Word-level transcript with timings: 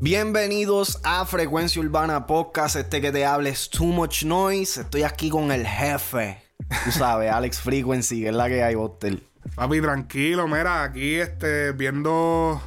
Bienvenidos 0.00 1.00
a 1.02 1.24
Frecuencia 1.26 1.80
Urbana 1.82 2.26
Podcast, 2.26 2.76
este 2.76 3.00
que 3.00 3.10
te 3.10 3.24
hable 3.24 3.50
es 3.50 3.70
Too 3.70 3.86
Much 3.86 4.24
Noise. 4.24 4.82
Estoy 4.82 5.02
aquí 5.02 5.30
con 5.30 5.50
el 5.50 5.66
jefe, 5.66 6.42
tú 6.84 6.92
sabes, 6.92 7.30
Alex 7.32 7.60
Frequency, 7.60 8.20
que 8.22 8.28
es 8.28 8.34
la 8.34 8.48
que 8.48 8.62
hay, 8.62 8.74
Botel. 8.74 9.26
Papi, 9.56 9.80
tranquilo, 9.80 10.46
mira, 10.46 10.84
aquí 10.84 11.16
este, 11.16 11.72
viendo, 11.72 12.60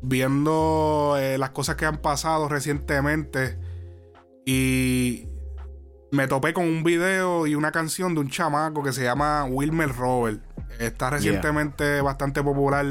viendo 0.00 1.16
eh, 1.18 1.38
las 1.38 1.50
cosas 1.50 1.76
que 1.76 1.86
han 1.86 1.98
pasado 1.98 2.48
recientemente 2.48 3.58
y 4.46 5.31
me 6.12 6.28
topé 6.28 6.52
con 6.52 6.66
un 6.66 6.84
video 6.84 7.46
y 7.46 7.54
una 7.54 7.72
canción 7.72 8.14
de 8.14 8.20
un 8.20 8.28
chamaco 8.28 8.82
que 8.82 8.92
se 8.92 9.02
llama 9.02 9.44
Wilmer 9.44 9.88
Robert. 9.96 10.42
Está 10.78 11.08
recientemente 11.08 12.02
bastante 12.02 12.42
popular 12.42 12.86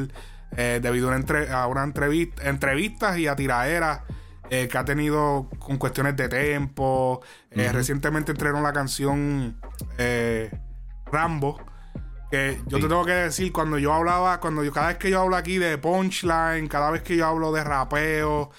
eh, 0.57 0.79
debido 0.81 1.07
a, 1.07 1.09
una, 1.09 1.17
entre 1.17 1.51
a 1.51 1.67
una 1.67 1.83
entrevista, 1.83 2.49
entrevistas 2.49 3.19
y 3.19 3.27
a 3.27 3.35
tiraderas 3.35 4.01
eh, 4.49 4.67
que 4.67 4.75
ha 4.75 4.85
tenido 4.85 5.49
con 5.59 5.77
cuestiones 5.77 6.17
de 6.17 6.29
tempo. 6.29 7.21
Eh, 7.51 7.71
recientemente 7.71 8.31
entregaron 8.31 8.63
la 8.63 8.73
canción 8.73 9.55
Rambo. 11.05 11.59
Que 12.31 12.59
yo 12.65 12.79
te 12.79 12.87
tengo 12.87 13.05
que 13.05 13.11
decir, 13.11 13.51
cuando 13.51 13.77
yo 13.77 13.93
hablaba, 13.93 14.39
cuando 14.39 14.63
yo, 14.63 14.71
cada 14.71 14.87
vez 14.87 14.97
que 14.97 15.11
yo 15.11 15.21
hablo 15.21 15.35
aquí 15.35 15.59
de 15.59 15.77
punchline, 15.77 16.67
cada 16.67 16.89
vez 16.89 17.03
que 17.03 17.17
yo 17.17 17.27
hablo 17.27 17.51
de 17.51 17.63
rapeo, 17.63 18.49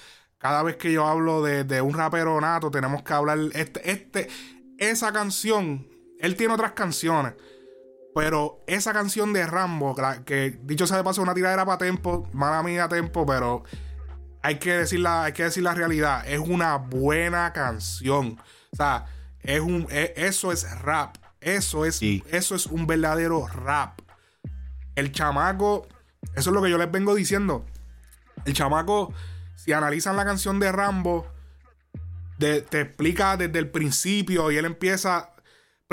cada 0.43 0.61
vez 0.61 0.75
que 0.75 0.91
yo 0.91 1.07
hablo 1.07 1.41
de, 1.41 1.63
de 1.63 1.79
un 1.81 1.93
rapero 1.93 2.39
nato, 2.41 2.69
tenemos 2.69 3.01
que 3.01 3.13
hablar. 3.13 3.39
Este, 3.53 3.89
este, 3.89 4.27
esa 4.89 5.11
canción, 5.11 5.87
él 6.19 6.35
tiene 6.35 6.53
otras 6.53 6.71
canciones. 6.73 7.33
Pero 8.15 8.63
esa 8.67 8.93
canción 8.93 9.33
de 9.33 9.45
Rambo, 9.47 9.95
que 10.25 10.59
dicho 10.61 10.85
sea 10.85 10.97
de 10.97 11.03
paso, 11.03 11.21
una 11.21 11.33
tiradera 11.33 11.65
para 11.65 11.79
Tempo, 11.79 12.29
mala 12.31 12.61
mía 12.61 12.87
Tempo, 12.87 13.25
pero 13.25 13.63
hay 14.43 14.59
que 14.59 14.73
decir 14.73 14.99
la, 14.99 15.23
hay 15.23 15.33
que 15.33 15.43
decir 15.43 15.63
la 15.63 15.73
realidad. 15.73 16.23
Es 16.27 16.39
una 16.39 16.77
buena 16.77 17.51
canción. 17.53 18.39
O 18.71 18.75
sea, 18.75 19.05
es 19.41 19.61
un, 19.61 19.87
eso 19.89 20.51
es 20.51 20.79
rap. 20.81 21.17
Eso 21.41 21.85
es, 21.85 22.01
eso 22.01 22.55
es 22.55 22.67
un 22.67 22.85
verdadero 22.85 23.47
rap. 23.47 23.99
El 24.95 25.11
chamaco, 25.11 25.87
eso 26.35 26.49
es 26.49 26.53
lo 26.53 26.61
que 26.61 26.69
yo 26.69 26.77
les 26.77 26.91
vengo 26.91 27.15
diciendo. 27.15 27.65
El 28.45 28.53
chamaco, 28.53 29.11
si 29.55 29.73
analizan 29.73 30.15
la 30.15 30.25
canción 30.25 30.59
de 30.59 30.71
Rambo, 30.71 31.32
te 32.61 32.81
explica 32.81 33.37
desde 33.37 33.59
el 33.59 33.69
principio 33.69 34.51
y 34.51 34.57
él 34.57 34.65
empieza 34.65 35.33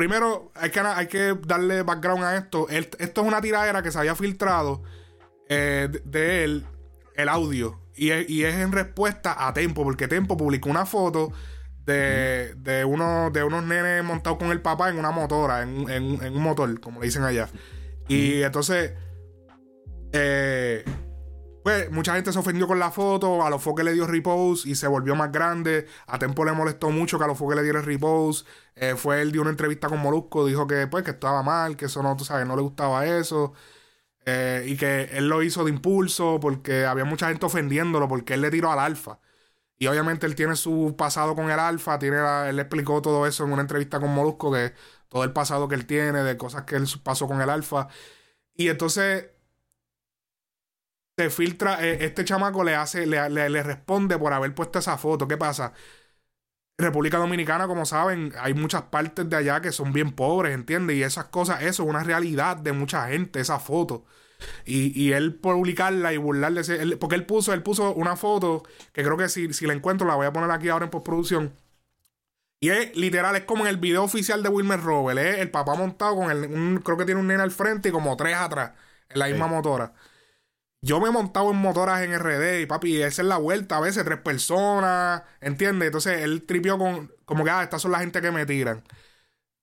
Primero, 0.01 0.51
hay 0.55 0.71
que, 0.71 0.81
hay 0.81 1.07
que 1.09 1.37
darle 1.47 1.83
background 1.83 2.25
a 2.25 2.39
esto. 2.39 2.71
esto 2.71 2.97
es 2.99 3.19
una 3.19 3.43
tiradera 3.43 3.83
que 3.83 3.93
se 3.93 3.99
había 3.99 4.15
filtrado 4.15 4.83
eh, 5.47 5.89
de, 6.05 6.43
él, 6.45 6.67
el 7.17 7.29
audio. 7.29 7.79
Y 7.95 8.11
es, 8.11 8.55
en 8.55 8.73
respuesta 8.73 9.47
a 9.47 9.53
Tempo, 9.53 9.85
porque 9.85 10.09
Tempo 10.09 10.39
publicó 10.39 10.71
una 10.71 10.87
foto 10.87 11.35
de, 11.85 12.55
de, 12.57 12.83
uno, 12.83 13.31
de 13.31 13.45
unos 13.45 13.63
nenes 13.65 14.03
montados 14.03 14.39
con 14.39 14.51
el 14.53 14.63
papá 14.63 14.89
en 14.89 14.99
una 14.99 15.11
motora, 15.11 15.65
en, 15.65 15.91
en 15.91 16.35
un 16.35 16.43
motor, 16.43 16.81
como 16.81 17.01
le 17.01 17.07
dicen 17.09 17.25
allá. 17.25 17.51
Y 18.09 18.41
entonces, 18.41 18.95
eh, 20.13 20.40
pues 21.71 21.91
mucha 21.93 22.15
gente 22.15 22.33
se 22.33 22.39
ofendió 22.39 22.67
con 22.67 22.81
la 22.81 22.91
foto, 22.91 23.45
a 23.45 23.51
los 23.51 23.63
foques 23.63 23.85
le 23.85 23.93
dio 23.93 24.07
repose 24.07 24.69
y 24.69 24.75
se 24.75 24.89
volvió 24.89 25.15
más 25.15 25.31
grande. 25.31 25.87
A 26.09 26.19
Tempo 26.19 26.45
le 26.45 26.53
molestó 26.53 26.91
mucho 26.91 27.17
que 27.19 27.25
a 27.25 27.27
los 27.29 27.39
foques 27.39 27.57
le 27.57 27.63
diera 27.63 27.81
repose. 27.81 28.45
Eh, 28.75 28.97
fue 28.97 29.23
él 29.23 29.31
dio 29.31 29.43
una 29.43 29.51
entrevista 29.51 29.89
con 29.89 30.01
Molusco, 30.01 30.47
dijo 30.47 30.67
que 30.67 30.87
pues 30.89 31.05
que 31.05 31.13
estaba 31.13 31.43
mal, 31.45 31.77
que 31.77 31.85
eso 31.87 32.03
no, 32.03 32.17
tú 32.17 32.25
sabes, 32.25 32.47
no 32.47 32.57
le 32.57 32.63
gustaba 32.63 33.07
eso. 33.07 33.53
Eh, 34.27 34.65
y 34.69 34.77
que 34.77 35.05
él 35.13 35.29
lo 35.29 35.43
hizo 35.43 35.65
de 35.65 35.71
impulso 35.71 36.39
porque 36.41 36.87
había 36.87 37.05
mucha 37.05 37.29
gente 37.29 37.47
ofendiéndolo 37.47 38.09
porque 38.09 38.35
él 38.35 38.43
le 38.43 38.51
tiró 38.51 38.73
al 38.73 38.81
alfa. 38.81 39.21
Y 39.79 39.87
obviamente 39.89 40.27
él 40.27 40.35
tiene 40.37 40.57
su 40.57 40.97
pasado 40.99 41.35
con 41.37 41.51
el 41.51 41.59
alfa, 41.61 41.99
tiene 41.99 42.19
él 42.49 42.59
explicó 42.61 43.03
todo 43.03 43.27
eso 43.27 43.45
en 43.45 43.53
una 43.53 43.63
entrevista 43.63 44.01
con 44.01 44.13
Molusco, 44.15 44.53
que 44.53 44.75
todo 45.09 45.25
el 45.25 45.33
pasado 45.33 45.69
que 45.69 45.77
él 45.77 45.87
tiene, 45.87 46.23
de 46.25 46.37
cosas 46.37 46.65
que 46.65 46.77
él 46.77 46.87
pasó 47.03 47.27
con 47.29 47.41
el 47.43 47.51
alfa. 47.51 47.89
Y 48.55 48.69
entonces 48.69 49.31
se 51.21 51.29
filtra, 51.31 51.85
eh, 51.87 51.99
este 52.01 52.25
chamaco 52.25 52.65
le 52.65 52.75
hace, 52.75 53.07
le, 53.07 53.29
le, 53.29 53.63
responde 53.63 54.19
por 54.19 54.33
haber 54.33 54.55
puesto 54.55 54.79
esa 54.79 54.97
foto. 54.97 55.29
¿Qué 55.29 55.37
pasa? 55.37 55.75
República 56.79 57.19
Dominicana, 57.19 57.67
como 57.67 57.85
saben, 57.85 58.33
hay 58.39 58.55
muchas 58.55 58.85
partes 58.85 59.29
de 59.29 59.37
allá 59.37 59.61
que 59.61 59.71
son 59.71 59.93
bien 59.93 60.13
pobres, 60.13 60.55
¿entiendes? 60.55 60.97
Y 60.97 61.03
esas 61.03 61.27
cosas, 61.27 61.63
eso 61.63 61.83
es 61.83 61.89
una 61.91 62.03
realidad 62.05 62.57
de 62.57 62.73
mucha 62.73 63.09
gente, 63.09 63.41
esa 63.41 63.59
foto. 63.61 64.07
Y, 64.65 64.99
y 64.99 65.13
él 65.13 65.35
publicarla 65.35 66.15
y 66.15 66.17
burlarle, 66.17 66.63
él, 66.63 66.99
porque 66.99 67.17
él 67.17 67.27
puso, 67.27 67.53
él 67.53 67.63
puso 67.63 67.93
una 67.95 68.17
foto 68.17 68.63
que 68.95 69.03
creo 69.05 69.19
que 69.19 69.29
si, 69.29 69.53
si 69.53 69.67
la 69.67 69.75
encuentro 69.75 70.07
la 70.07 70.15
voy 70.15 70.27
a 70.27 70.33
poner 70.33 70.51
aquí 70.51 70.71
ahora 70.71 70.87
en 70.87 70.91
postproducción. 70.91 71.55
Y 72.61 72.71
es 72.71 72.97
literal, 72.97 73.37
es 73.37 73.45
como 73.45 73.65
en 73.65 73.71
el 73.71 73.77
video 73.79 74.05
oficial 74.05 74.43
de 74.43 74.49
Wilmer 74.49 74.81
Robert, 74.81 75.19
es 75.19 75.39
el 75.39 75.51
papá 75.51 75.75
montado 75.75 76.17
con 76.17 76.31
el, 76.31 76.45
un, 76.47 76.79
creo 76.79 76.97
que 76.97 77.05
tiene 77.05 77.21
un 77.21 77.27
nene 77.27 77.43
al 77.43 77.51
frente 77.51 77.91
y 77.91 77.93
como 77.93 78.17
tres 78.17 78.37
atrás, 78.37 78.73
en 79.11 79.19
la 79.19 79.27
misma 79.27 79.47
motora. 79.49 79.93
Yo 80.83 80.99
me 81.01 81.09
he 81.09 81.13
montado 81.13 81.51
en 81.51 81.57
motoras 81.57 82.03
en 82.03 82.19
RD 82.19 82.61
y 82.63 82.67
papi, 82.67 83.03
esa 83.03 83.23
es 83.23 83.29
la 83.29 83.37
vuelta, 83.37 83.77
a 83.77 83.81
veces 83.81 84.03
tres 84.05 84.19
personas, 84.19 85.23
¿entiendes? 85.41 85.87
Entonces 85.87 86.23
él 86.23 86.45
tripió 86.47 86.79
con, 86.79 87.13
como 87.27 87.45
que, 87.45 87.51
ah, 87.51 87.63
estas 87.63 87.83
son 87.83 87.93
la 87.93 88.01
gente 88.01 88.23
que 88.23 88.31
me 88.31 88.47
tiran. 88.47 88.83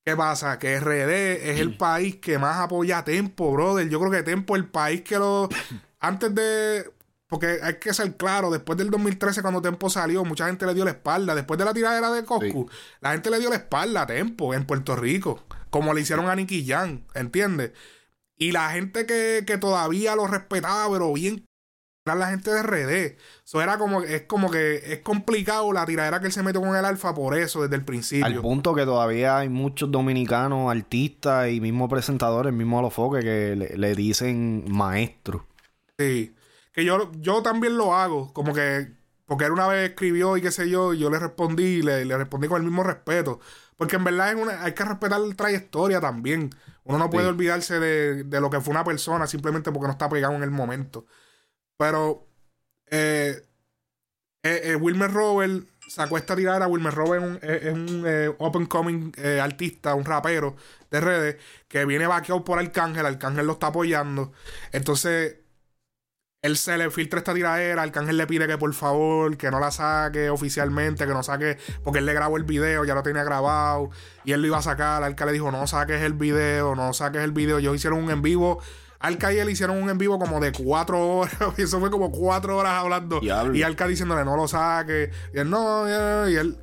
¿Qué 0.05 0.15
pasa? 0.15 0.57
Que 0.57 0.79
RD 0.79 1.49
es 1.51 1.59
el 1.59 1.75
país 1.75 2.15
que 2.17 2.37
más 2.37 2.57
apoya 2.57 2.99
a 2.99 3.03
Tempo, 3.03 3.51
brother. 3.51 3.89
Yo 3.89 3.99
creo 3.99 4.09
que 4.09 4.23
Tempo 4.23 4.55
es 4.55 4.61
el 4.63 4.69
país 4.69 5.01
que 5.01 5.17
lo... 5.17 5.49
Antes 5.99 6.33
de... 6.33 6.93
Porque 7.27 7.59
hay 7.61 7.73
que 7.73 7.93
ser 7.93 8.15
claro, 8.15 8.49
después 8.49 8.77
del 8.77 8.89
2013 8.89 9.41
cuando 9.41 9.61
Tempo 9.61 9.89
salió, 9.89 10.23
mucha 10.23 10.47
gente 10.47 10.65
le 10.65 10.73
dio 10.73 10.85
la 10.85 10.91
espalda. 10.91 11.35
Después 11.35 11.57
de 11.57 11.65
la 11.65 11.73
tiradera 11.73 12.09
de 12.09 12.23
Coscu, 12.23 12.69
la 13.01 13.11
gente 13.11 13.29
le 13.29 13.39
dio 13.39 13.49
la 13.49 13.57
espalda 13.57 14.03
a 14.03 14.07
Tempo 14.07 14.53
en 14.53 14.65
Puerto 14.65 14.95
Rico. 14.95 15.43
Como 15.69 15.93
le 15.93 15.99
hicieron 15.99 16.29
a 16.29 16.35
Nicky 16.35 16.65
Jan, 16.65 17.05
¿entiendes? 17.13 17.73
Y 18.37 18.51
la 18.51 18.69
gente 18.69 19.05
que, 19.05 19.57
todavía 19.57 20.15
lo 20.15 20.27
respetaba, 20.27 20.91
pero 20.91 21.11
bien 21.13 21.45
era 22.05 22.15
la 22.15 22.29
gente 22.29 22.51
de 22.51 22.63
RD. 22.63 23.17
Eso 23.43 23.61
era 23.61 23.77
como, 23.77 24.01
es 24.01 24.21
como 24.21 24.49
que 24.49 24.75
es 24.93 24.99
complicado 24.99 25.73
la 25.73 25.85
tiradera 25.85 26.19
que 26.21 26.27
él 26.27 26.31
se 26.31 26.43
metió 26.43 26.61
con 26.61 26.75
el 26.75 26.85
alfa 26.85 27.13
por 27.13 27.35
eso 27.37 27.63
desde 27.63 27.75
el 27.75 27.83
principio. 27.83 28.25
Al 28.25 28.39
punto 28.39 28.73
que 28.73 28.85
todavía 28.85 29.39
hay 29.39 29.49
muchos 29.49 29.91
dominicanos, 29.91 30.71
artistas 30.71 31.49
y 31.49 31.59
mismos 31.59 31.89
presentadores, 31.89 32.53
mismos 32.53 32.79
Alofoque, 32.79 33.19
que 33.19 33.55
le, 33.75 33.95
dicen 33.95 34.65
maestro. 34.69 35.47
Sí. 35.97 36.33
Que 36.71 36.85
yo, 36.85 37.11
yo 37.19 37.41
también 37.41 37.75
lo 37.75 37.93
hago. 37.93 38.31
Como 38.31 38.53
que, 38.53 38.87
porque 39.25 39.45
él 39.45 39.51
una 39.51 39.67
vez 39.67 39.89
escribió 39.89 40.37
y 40.37 40.41
qué 40.41 40.51
sé 40.51 40.69
yo, 40.69 40.93
y 40.93 40.99
yo 40.99 41.09
le 41.09 41.19
respondí, 41.19 41.81
le, 41.81 42.05
le 42.05 42.17
respondí 42.17 42.47
con 42.47 42.61
el 42.61 42.67
mismo 42.67 42.83
respeto. 42.83 43.41
Porque 43.75 43.95
en 43.97 44.03
verdad 44.03 44.35
hay 44.61 44.73
que 44.73 44.85
respetar 44.85 45.19
la 45.19 45.35
trayectoria 45.35 45.99
también. 45.99 46.49
Uno 46.87 46.97
no 46.97 47.09
puede 47.09 47.27
olvidarse 47.27 47.79
de, 47.79 48.39
lo 48.39 48.49
que 48.49 48.61
fue 48.61 48.71
una 48.71 48.83
persona 48.83 49.27
simplemente 49.27 49.71
porque 49.71 49.87
no 49.87 49.91
está 49.91 50.07
pegado 50.07 50.33
en 50.35 50.43
el 50.43 50.51
momento. 50.51 51.05
Pero 51.77 52.27
eh, 52.85 53.41
eh, 54.43 54.61
eh 54.63 54.75
Wilmer 54.75 55.11
Robert 55.11 55.65
sacó 55.89 56.17
esta 56.17 56.35
tirada. 56.35 56.67
Wilmer 56.67 56.93
Robert 56.93 57.43
es 57.43 57.73
un, 57.73 58.03
eh, 58.07 58.33
open 58.37 58.67
coming 58.67 59.11
artista, 59.41 59.95
un 59.95 60.05
rapero 60.05 60.55
de 60.89 61.01
redes 61.01 61.37
que 61.67 61.85
viene 61.85 62.07
vaqueado 62.07 62.45
por 62.45 62.57
Arcángel. 62.57 63.05
Arcángel 63.05 63.45
lo 63.45 63.53
está 63.53 63.67
apoyando. 63.67 64.31
Entonces 64.71 65.35
él 66.41 66.55
se 66.55 66.77
le 66.77 66.91
filtra 66.91 67.19
esta 67.19 67.33
tiradera, 67.33 67.81
Arcángel 67.81 68.15
le 68.15 68.27
pide 68.27 68.47
que 68.47 68.57
por 68.57 68.73
favor, 68.73 69.37
que 69.37 69.49
no 69.49 69.59
la 69.59 69.71
saque 69.71 70.29
oficialmente, 70.29 71.05
que 71.07 71.13
no 71.13 71.23
saque, 71.23 71.57
porque 71.83 71.99
él 71.99 72.05
le 72.05 72.13
grabó 72.13 72.37
el 72.37 72.43
video, 72.43 72.85
ya 72.85 72.93
lo 72.93 73.01
tenía 73.01 73.23
grabado, 73.23 73.89
y 74.23 74.33
él 74.33 74.41
lo 74.41 74.47
iba 74.47 74.57
a 74.59 74.61
sacar, 74.61 75.03
Arca 75.03 75.25
le 75.25 75.31
dijo, 75.31 75.51
no 75.51 75.65
saques 75.65 76.01
el 76.01 76.13
video, 76.13 76.75
no 76.75 76.93
saques 76.93 77.23
el 77.23 77.31
video, 77.31 77.57
ellos 77.57 77.75
hicieron 77.75 78.03
un 78.03 78.11
en 78.11 78.21
vivo, 78.21 78.61
Arca 78.99 79.33
y 79.33 79.39
él 79.39 79.49
hicieron 79.49 79.81
un 79.81 79.89
en 79.89 79.97
vivo 79.97 80.19
como 80.19 80.39
de 80.39 80.51
cuatro 80.51 81.07
horas, 81.07 81.35
y 81.57 81.61
eso 81.63 81.79
fue 81.79 81.89
como 81.89 82.11
cuatro 82.11 82.57
horas 82.57 82.73
hablando, 82.73 83.19
y 83.21 83.63
Arca 83.63 83.87
diciéndole, 83.87 84.23
no 84.23 84.35
lo 84.37 84.47
saque, 84.47 85.09
y 85.33 85.39
él, 85.39 85.49
no, 85.49 85.89
y 86.29 86.35
él, 86.35 86.57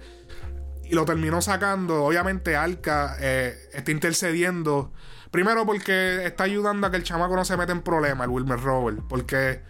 y 0.85 0.95
lo 0.95 1.05
terminó 1.05 1.43
sacando, 1.43 2.05
obviamente 2.05 2.55
Arca 2.55 3.17
eh, 3.19 3.57
está 3.73 3.91
intercediendo, 3.91 4.93
Primero 5.35 5.67
porque 5.67 6.25
está 6.27 6.45
ayudando 6.45 6.87
a 6.87 6.93
que 6.93 6.97
el 6.97 7.03
chamaco 7.03 7.35
no 7.35 7.45
se 7.45 7.57
meta 7.57 7.73
en 7.73 7.83
problemas, 7.83 8.25
el 8.25 8.31
Wilmer 8.31 8.61
Robert. 8.61 9.01
Porque 9.09 9.63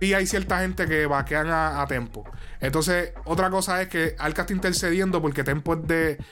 sí 0.00 0.14
hay 0.14 0.24
cierta 0.24 0.60
gente 0.60 0.86
que 0.86 1.06
vaquean 1.06 1.48
a, 1.48 1.82
a 1.82 1.86
Tempo. 1.88 2.22
Entonces, 2.60 3.12
otra 3.24 3.50
cosa 3.50 3.82
es 3.82 3.88
que 3.88 4.14
Alca 4.20 4.42
está 4.42 4.54
intercediendo 4.54 5.20
porque 5.20 5.42
Tempo 5.42 5.74
es 5.74 5.84
de. 5.88 6.24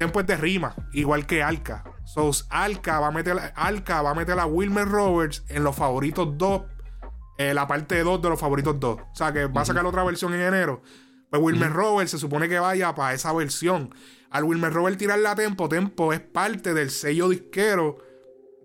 Tempo 0.00 0.18
es 0.18 0.26
de 0.26 0.36
rima, 0.36 0.74
igual 0.92 1.26
que 1.26 1.44
Alca. 1.44 1.84
So, 2.06 2.32
Alca 2.50 2.98
va 2.98 3.06
a 3.06 3.12
meter, 3.12 3.36
Alca 3.54 4.02
va 4.02 4.10
a 4.10 4.14
meter 4.14 4.36
a 4.40 4.46
Wilmer 4.46 4.88
Roberts 4.88 5.44
en 5.46 5.62
los 5.62 5.76
favoritos 5.76 6.36
2. 6.36 6.62
Eh, 7.38 7.54
la 7.54 7.68
parte 7.68 8.02
2 8.02 8.20
de 8.20 8.28
los 8.30 8.40
favoritos 8.40 8.80
2. 8.80 8.98
O 8.98 9.14
sea, 9.14 9.32
que 9.32 9.46
va 9.46 9.60
a 9.60 9.64
sacar 9.64 9.86
otra 9.86 10.02
versión 10.02 10.34
en 10.34 10.40
enero. 10.40 10.82
Pues 11.30 11.40
Wilmer 11.40 11.72
Roberts 11.72 12.10
se 12.10 12.18
supone 12.18 12.48
que 12.48 12.58
vaya 12.58 12.92
para 12.96 13.14
esa 13.14 13.32
versión. 13.32 13.94
Al 14.32 14.44
Wilmer 14.44 14.72
Robert 14.72 14.96
tirarle 14.96 15.28
a 15.28 15.34
Tempo, 15.34 15.68
Tempo 15.68 16.12
es 16.12 16.20
parte 16.20 16.72
del 16.72 16.90
sello 16.90 17.28
disquero 17.28 17.98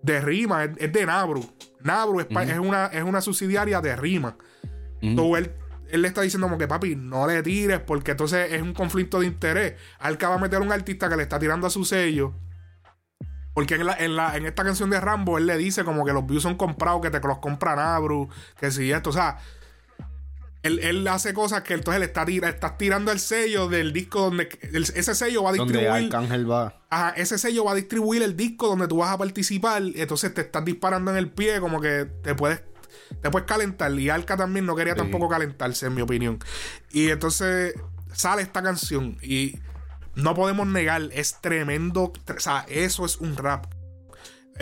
de 0.02 0.20
Rima, 0.20 0.64
es, 0.64 0.92
de 0.92 1.06
Nabru. 1.06 1.44
Nabru 1.80 2.20
es, 2.20 2.58
una, 2.58 2.86
es 2.86 3.02
una 3.02 3.20
subsidiaria 3.20 3.82
de 3.82 3.94
Rima. 3.94 4.36
Entonces 5.02 5.50
él, 5.90 6.02
le 6.02 6.08
está 6.08 6.22
diciendo 6.22 6.46
como 6.46 6.56
que 6.56 6.66
papi, 6.66 6.96
no 6.96 7.26
le 7.26 7.42
tires 7.42 7.80
porque 7.80 8.12
entonces 8.12 8.50
es 8.50 8.62
un 8.62 8.72
conflicto 8.72 9.20
de 9.20 9.26
interés. 9.26 9.74
Al 9.98 10.14
acaba 10.14 10.36
de 10.36 10.42
meter 10.42 10.60
un 10.60 10.72
artista 10.72 11.08
que 11.10 11.16
le 11.16 11.24
está 11.24 11.38
tirando 11.38 11.66
a 11.66 11.70
su 11.70 11.84
sello. 11.84 12.32
Porque 13.52 13.74
en, 13.74 13.82
en, 13.82 14.46
esta 14.46 14.64
canción 14.64 14.88
de 14.88 15.00
Rambo 15.00 15.36
él 15.36 15.46
le 15.46 15.58
dice 15.58 15.84
como 15.84 16.06
que 16.06 16.14
los 16.14 16.26
views 16.26 16.44
son 16.44 16.56
comprados, 16.56 17.02
que 17.02 17.10
te 17.10 17.20
los 17.20 17.38
compra 17.38 17.76
Nabru, 17.76 18.30
que 18.58 18.70
si 18.70 18.90
esto, 18.90 19.10
o 19.10 19.12
sea, 19.12 19.36
él, 20.62 21.06
hace 21.06 21.32
cosas 21.34 21.62
que 21.62 21.74
entonces 21.74 22.00
le 22.00 22.06
está 22.06 22.24
tira, 22.24 22.48
estás 22.48 22.76
tirando 22.78 23.12
el 23.12 23.20
sello 23.20 23.68
del 23.68 23.92
disco 23.92 24.22
donde 24.22 24.48
ese 24.72 25.14
sello 25.14 25.44
va 25.44 25.50
a 25.50 25.52
distribuir. 25.52 25.88
Donde 25.88 26.06
Arcángel 26.06 26.50
va. 26.50 26.82
Ajá, 26.90 27.10
ese 27.10 27.38
sello 27.38 27.64
va 27.64 27.72
a 27.72 27.74
distribuir 27.74 28.22
el 28.22 28.36
disco 28.36 28.68
donde 28.68 28.88
tú 28.88 28.98
vas 28.98 29.10
a 29.10 29.18
participar. 29.18 29.82
Entonces 29.94 30.34
te 30.34 30.40
estás 30.40 30.64
disparando 30.64 31.10
en 31.12 31.16
el 31.16 31.30
pie, 31.30 31.60
como 31.60 31.80
que 31.80 32.06
te 32.22 32.34
puedes, 32.34 32.62
te 33.22 33.30
puedes 33.30 33.46
calentar. 33.46 33.92
Y 33.92 34.10
Arca 34.10 34.36
también 34.36 34.66
no 34.66 34.74
quería 34.74 34.96
tampoco 34.96 35.28
calentarse, 35.28 35.86
en 35.86 35.94
mi 35.94 36.02
opinión. 36.02 36.38
Y 36.90 37.10
entonces 37.10 37.74
sale 38.12 38.42
esta 38.42 38.62
canción. 38.62 39.16
Y 39.22 39.60
no 40.16 40.34
podemos 40.34 40.66
negar, 40.66 41.02
es 41.12 41.40
tremendo. 41.40 42.12
O 42.36 42.40
sea, 42.40 42.66
eso 42.68 43.04
es 43.04 43.18
un 43.18 43.36
rap. 43.36 43.66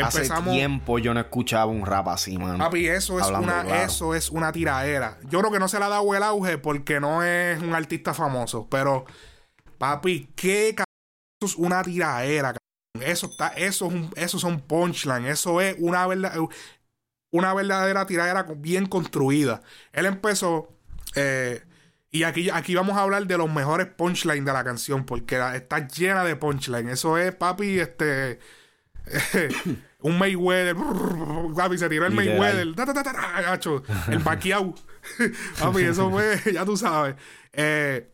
Hace 0.02 0.28
tiempo 0.50 0.98
yo 0.98 1.14
no 1.14 1.20
escuchaba 1.20 1.66
un 1.66 1.86
rap 1.86 2.08
así, 2.08 2.36
mano. 2.36 2.58
Papi, 2.58 2.86
eso 2.86 3.18
es, 3.18 3.26
una, 3.28 3.84
eso 3.84 4.14
es 4.14 4.30
una 4.30 4.52
tiraera. 4.52 5.18
Yo 5.28 5.40
creo 5.40 5.50
que 5.50 5.58
no 5.58 5.68
se 5.68 5.78
le 5.78 5.84
ha 5.84 5.88
dado 5.88 6.14
el 6.14 6.22
auge 6.22 6.58
porque 6.58 7.00
no 7.00 7.22
es 7.22 7.60
un 7.62 7.74
artista 7.74 8.12
famoso. 8.12 8.68
Pero, 8.70 9.06
papi, 9.78 10.30
qué 10.36 10.70
Eso 10.70 10.86
es 11.42 11.56
una 11.56 11.82
tiraera, 11.82 12.54
Eso 13.00 13.26
está, 13.26 13.48
eso, 13.48 13.90
eso 14.16 14.38
son 14.38 14.60
punchline. 14.60 15.26
Eso 15.26 15.60
es 15.60 15.76
una, 15.78 16.06
verdad, 16.06 16.34
una 17.32 17.54
verdadera 17.54 18.06
tiradera 18.06 18.42
bien 18.42 18.86
construida. 18.86 19.62
Él 19.92 20.06
empezó. 20.06 20.68
Eh, 21.14 21.62
y 22.10 22.22
aquí, 22.22 22.50
aquí 22.50 22.74
vamos 22.74 22.96
a 22.96 23.02
hablar 23.02 23.26
de 23.26 23.36
los 23.36 23.52
mejores 23.52 23.86
punchlines 23.86 24.44
de 24.44 24.52
la 24.52 24.64
canción. 24.64 25.04
Porque 25.04 25.40
está 25.54 25.86
llena 25.88 26.24
de 26.24 26.36
punchline. 26.36 26.88
Eso 26.88 27.16
es, 27.18 27.34
papi, 27.34 27.80
este. 27.80 28.38
Un 30.00 30.18
Mayweather, 30.18 30.76
papi, 31.54 31.78
se 31.78 31.88
tiró 31.88 32.06
el 32.06 32.14
Mayweather, 32.14 32.74
el 34.08 34.20
Pacquiao. 34.20 34.74
papi, 35.60 35.82
eso 35.82 36.10
fue, 36.10 36.40
ya 36.52 36.64
tú 36.64 36.76
sabes. 36.76 37.16
Eh, 37.52 38.10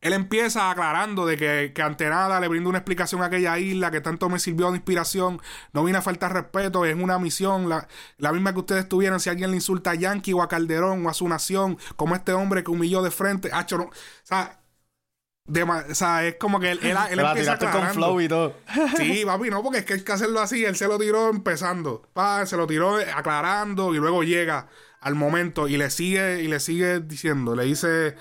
él 0.00 0.12
empieza 0.12 0.70
aclarando 0.70 1.26
de 1.26 1.36
que, 1.36 1.72
que, 1.74 1.82
ante 1.82 2.08
nada 2.08 2.38
le 2.38 2.46
brinda 2.46 2.68
una 2.68 2.78
explicación 2.78 3.22
a 3.22 3.26
aquella 3.26 3.58
isla 3.58 3.90
que 3.90 4.00
tanto 4.00 4.28
me 4.28 4.38
sirvió 4.38 4.70
de 4.70 4.76
inspiración. 4.76 5.40
No 5.72 5.82
vine 5.84 5.98
a 5.98 6.02
faltar 6.02 6.32
respeto, 6.32 6.84
es 6.84 6.94
una 6.94 7.18
misión, 7.18 7.68
la, 7.68 7.88
la, 8.16 8.32
misma 8.32 8.52
que 8.52 8.60
ustedes 8.60 8.88
tuvieran 8.88 9.18
si 9.18 9.28
alguien 9.28 9.50
le 9.50 9.56
insulta 9.56 9.90
a 9.90 9.94
Yankee 9.94 10.32
o 10.34 10.42
a 10.42 10.48
Calderón 10.48 11.04
o 11.04 11.08
a 11.08 11.14
su 11.14 11.28
nación, 11.28 11.78
como 11.96 12.14
este 12.14 12.32
hombre 12.32 12.62
que 12.62 12.70
humilló 12.70 13.02
de 13.02 13.10
frente. 13.10 13.50
Hacho, 13.52 13.78
no, 13.78 13.84
o 13.84 13.90
sea, 14.22 14.57
o 15.48 15.94
sea, 15.94 16.26
es 16.26 16.36
como 16.36 16.60
que 16.60 16.72
él, 16.72 16.78
él, 16.82 16.96
él 17.10 17.18
empieza 17.20 17.58
con 17.58 17.88
flow 17.88 18.20
y 18.20 18.28
todo. 18.28 18.54
sí, 18.96 19.22
papi, 19.24 19.50
no, 19.50 19.62
porque 19.62 19.78
es 19.78 19.84
que 19.84 19.94
hay 19.94 20.02
que 20.02 20.12
hacerlo 20.12 20.40
así. 20.40 20.64
Él 20.64 20.76
se 20.76 20.86
lo 20.86 20.98
tiró 20.98 21.30
empezando. 21.30 22.02
Pa, 22.12 22.46
se 22.46 22.56
lo 22.56 22.66
tiró 22.66 22.96
aclarando 22.96 23.94
y 23.94 23.98
luego 23.98 24.22
llega 24.22 24.68
al 25.00 25.14
momento 25.14 25.68
y 25.68 25.76
le 25.76 25.90
sigue 25.90 26.42
y 26.42 26.48
le 26.48 26.60
sigue 26.60 27.00
diciendo. 27.00 27.54
Le 27.54 27.64
dice, 27.64 28.16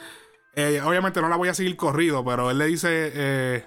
eh, 0.56 0.82
obviamente 0.84 1.22
no 1.22 1.30
la 1.30 1.36
voy 1.36 1.50
a 1.50 1.54
seguir 1.54 1.76
corrido, 1.76 2.24
pero 2.24 2.50
él 2.52 2.58
le 2.58 2.66
dice, 2.66 3.12
eh, 3.14 3.66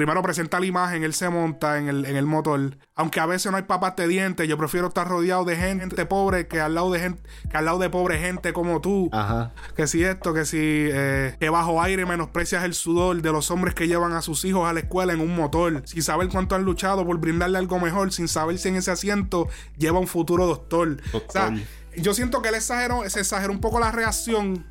Primero 0.00 0.22
presenta 0.22 0.58
la 0.58 0.64
imagen, 0.64 1.04
él 1.04 1.12
se 1.12 1.28
monta 1.28 1.76
en 1.76 1.86
el, 1.86 2.06
en 2.06 2.16
el 2.16 2.24
motor. 2.24 2.78
Aunque 2.94 3.20
a 3.20 3.26
veces 3.26 3.52
no 3.52 3.58
hay 3.58 3.64
papas 3.64 3.96
de 3.96 4.08
dientes, 4.08 4.48
yo 4.48 4.56
prefiero 4.56 4.88
estar 4.88 5.06
rodeado 5.06 5.44
de 5.44 5.56
gente 5.56 6.06
pobre 6.06 6.48
que 6.48 6.58
al 6.58 6.74
lado 6.74 6.90
de 6.90 7.00
gente, 7.00 7.22
que 7.50 7.58
al 7.58 7.66
lado 7.66 7.78
de 7.78 7.90
pobre 7.90 8.18
gente 8.18 8.54
como 8.54 8.80
tú. 8.80 9.10
Ajá. 9.12 9.52
Que 9.76 9.86
si 9.86 10.02
esto, 10.02 10.32
que 10.32 10.46
si 10.46 10.56
eh, 10.58 11.36
que 11.38 11.50
bajo 11.50 11.82
aire 11.82 12.06
menosprecias 12.06 12.64
el 12.64 12.72
sudor 12.72 13.20
de 13.20 13.30
los 13.30 13.50
hombres 13.50 13.74
que 13.74 13.88
llevan 13.88 14.14
a 14.14 14.22
sus 14.22 14.42
hijos 14.46 14.66
a 14.66 14.72
la 14.72 14.80
escuela 14.80 15.12
en 15.12 15.20
un 15.20 15.36
motor, 15.36 15.82
sin 15.84 16.02
saber 16.02 16.30
cuánto 16.30 16.54
han 16.54 16.64
luchado 16.64 17.04
por 17.04 17.18
brindarle 17.18 17.58
algo 17.58 17.78
mejor, 17.78 18.10
sin 18.10 18.26
saber 18.26 18.56
si 18.56 18.70
en 18.70 18.76
ese 18.76 18.90
asiento 18.90 19.48
lleva 19.76 19.98
un 19.98 20.06
futuro 20.06 20.46
doctor. 20.46 20.96
O 21.12 21.30
sea, 21.30 21.54
yo 21.94 22.14
siento 22.14 22.40
que 22.40 22.48
él 22.48 22.54
exageró, 22.54 23.06
se 23.10 23.20
exageró 23.20 23.52
un 23.52 23.60
poco 23.60 23.78
la 23.78 23.92
reacción 23.92 24.64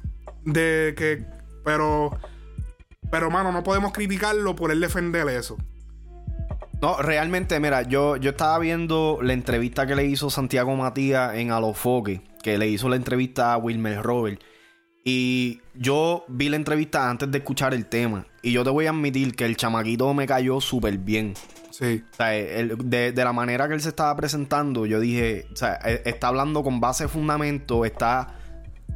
de 0.44 0.96
que, 0.98 1.24
pero 1.64 2.18
pero, 3.12 3.30
mano, 3.32 3.52
no 3.52 3.64
podemos 3.64 3.92
criticarlo 3.92 4.56
por 4.56 4.72
él 4.72 4.80
defender 4.80 5.28
eso. 5.30 5.58
No, 6.82 7.02
realmente, 7.02 7.60
mira, 7.60 7.82
yo, 7.82 8.16
yo 8.16 8.32
estaba 8.32 8.58
viendo 8.60 9.20
la 9.22 9.34
entrevista 9.34 9.86
que 9.86 9.96
le 9.96 10.06
hizo 10.06 10.30
Santiago 10.30 10.76
Matías 10.76 11.36
en 11.36 11.52
Alofoque, 11.52 12.22
que 12.42 12.58
le 12.58 12.70
hizo 12.70 12.88
la 12.88 12.96
entrevista 12.96 13.54
a 13.54 13.58
Wilmer 13.58 14.02
Robert. 14.02 14.42
Y 15.04 15.62
yo 15.76 16.24
vi 16.28 16.50
la 16.50 16.56
entrevista 16.56 17.10
antes 17.10 17.30
de 17.32 17.40
escuchar 17.40 17.74
el 17.74 17.86
tema. 17.88 18.26
Y 18.42 18.52
yo 18.54 18.64
te 18.64 18.70
voy 18.70 18.86
a 18.86 18.92
admitir 18.92 19.36
que 19.36 19.46
el 19.46 19.58
chamaquito 19.58 20.14
me 20.14 20.26
cayó 20.26 20.62
súper 20.62 20.98
bien. 20.98 21.34
Sí. 21.72 22.04
O 22.12 22.16
sea, 22.16 22.28
de, 22.28 23.12
de, 23.14 23.24
la 23.24 23.34
manera 23.34 23.68
que 23.68 23.74
él 23.74 23.82
se 23.82 23.90
estaba 23.90 24.16
presentando, 24.16 24.86
yo 24.86 25.00
dije, 25.00 25.48
o 25.52 25.56
sea, 25.56 25.80
e, 25.84 26.02
está 26.06 26.28
hablando 26.28 26.64
con 26.64 26.80
base 26.80 27.08
fundamento, 27.08 27.86
está 27.86 28.36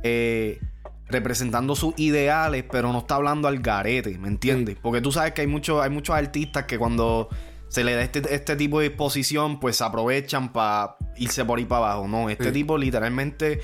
eh, 0.04 0.60
representando 1.08 1.76
sus 1.76 1.94
ideales, 1.98 2.66
pero 2.70 2.92
no 2.92 3.00
está 3.00 3.16
hablando 3.16 3.48
al 3.48 3.60
garete, 3.60 4.18
¿me 4.18 4.28
entiendes? 4.28 4.78
Porque 4.82 5.02
tú 5.02 5.12
sabes 5.12 5.34
que 5.34 5.42
hay, 5.42 5.48
muchos 5.48 5.82
hay 5.84 5.90
muchos 5.90 6.16
artistas 6.16 6.66
que 6.66 6.78
cuando 6.78 7.30
se 7.68 7.84
le 7.84 7.96
da 7.96 8.04
este, 8.04 8.22
este 8.34 8.56
tipo 8.56 8.80
de 8.80 8.88
exposición, 8.88 9.60
pues 9.60 9.78
se 9.78 9.84
aprovechan 9.84 10.54
para 10.54 10.96
irse 11.18 11.44
por 11.44 11.60
ahí 11.60 11.66
para 11.66 11.88
abajo, 11.88 12.08
¿no? 12.08 12.30
Este 12.30 12.52
tipo 12.52 12.78
literalmente, 12.78 13.62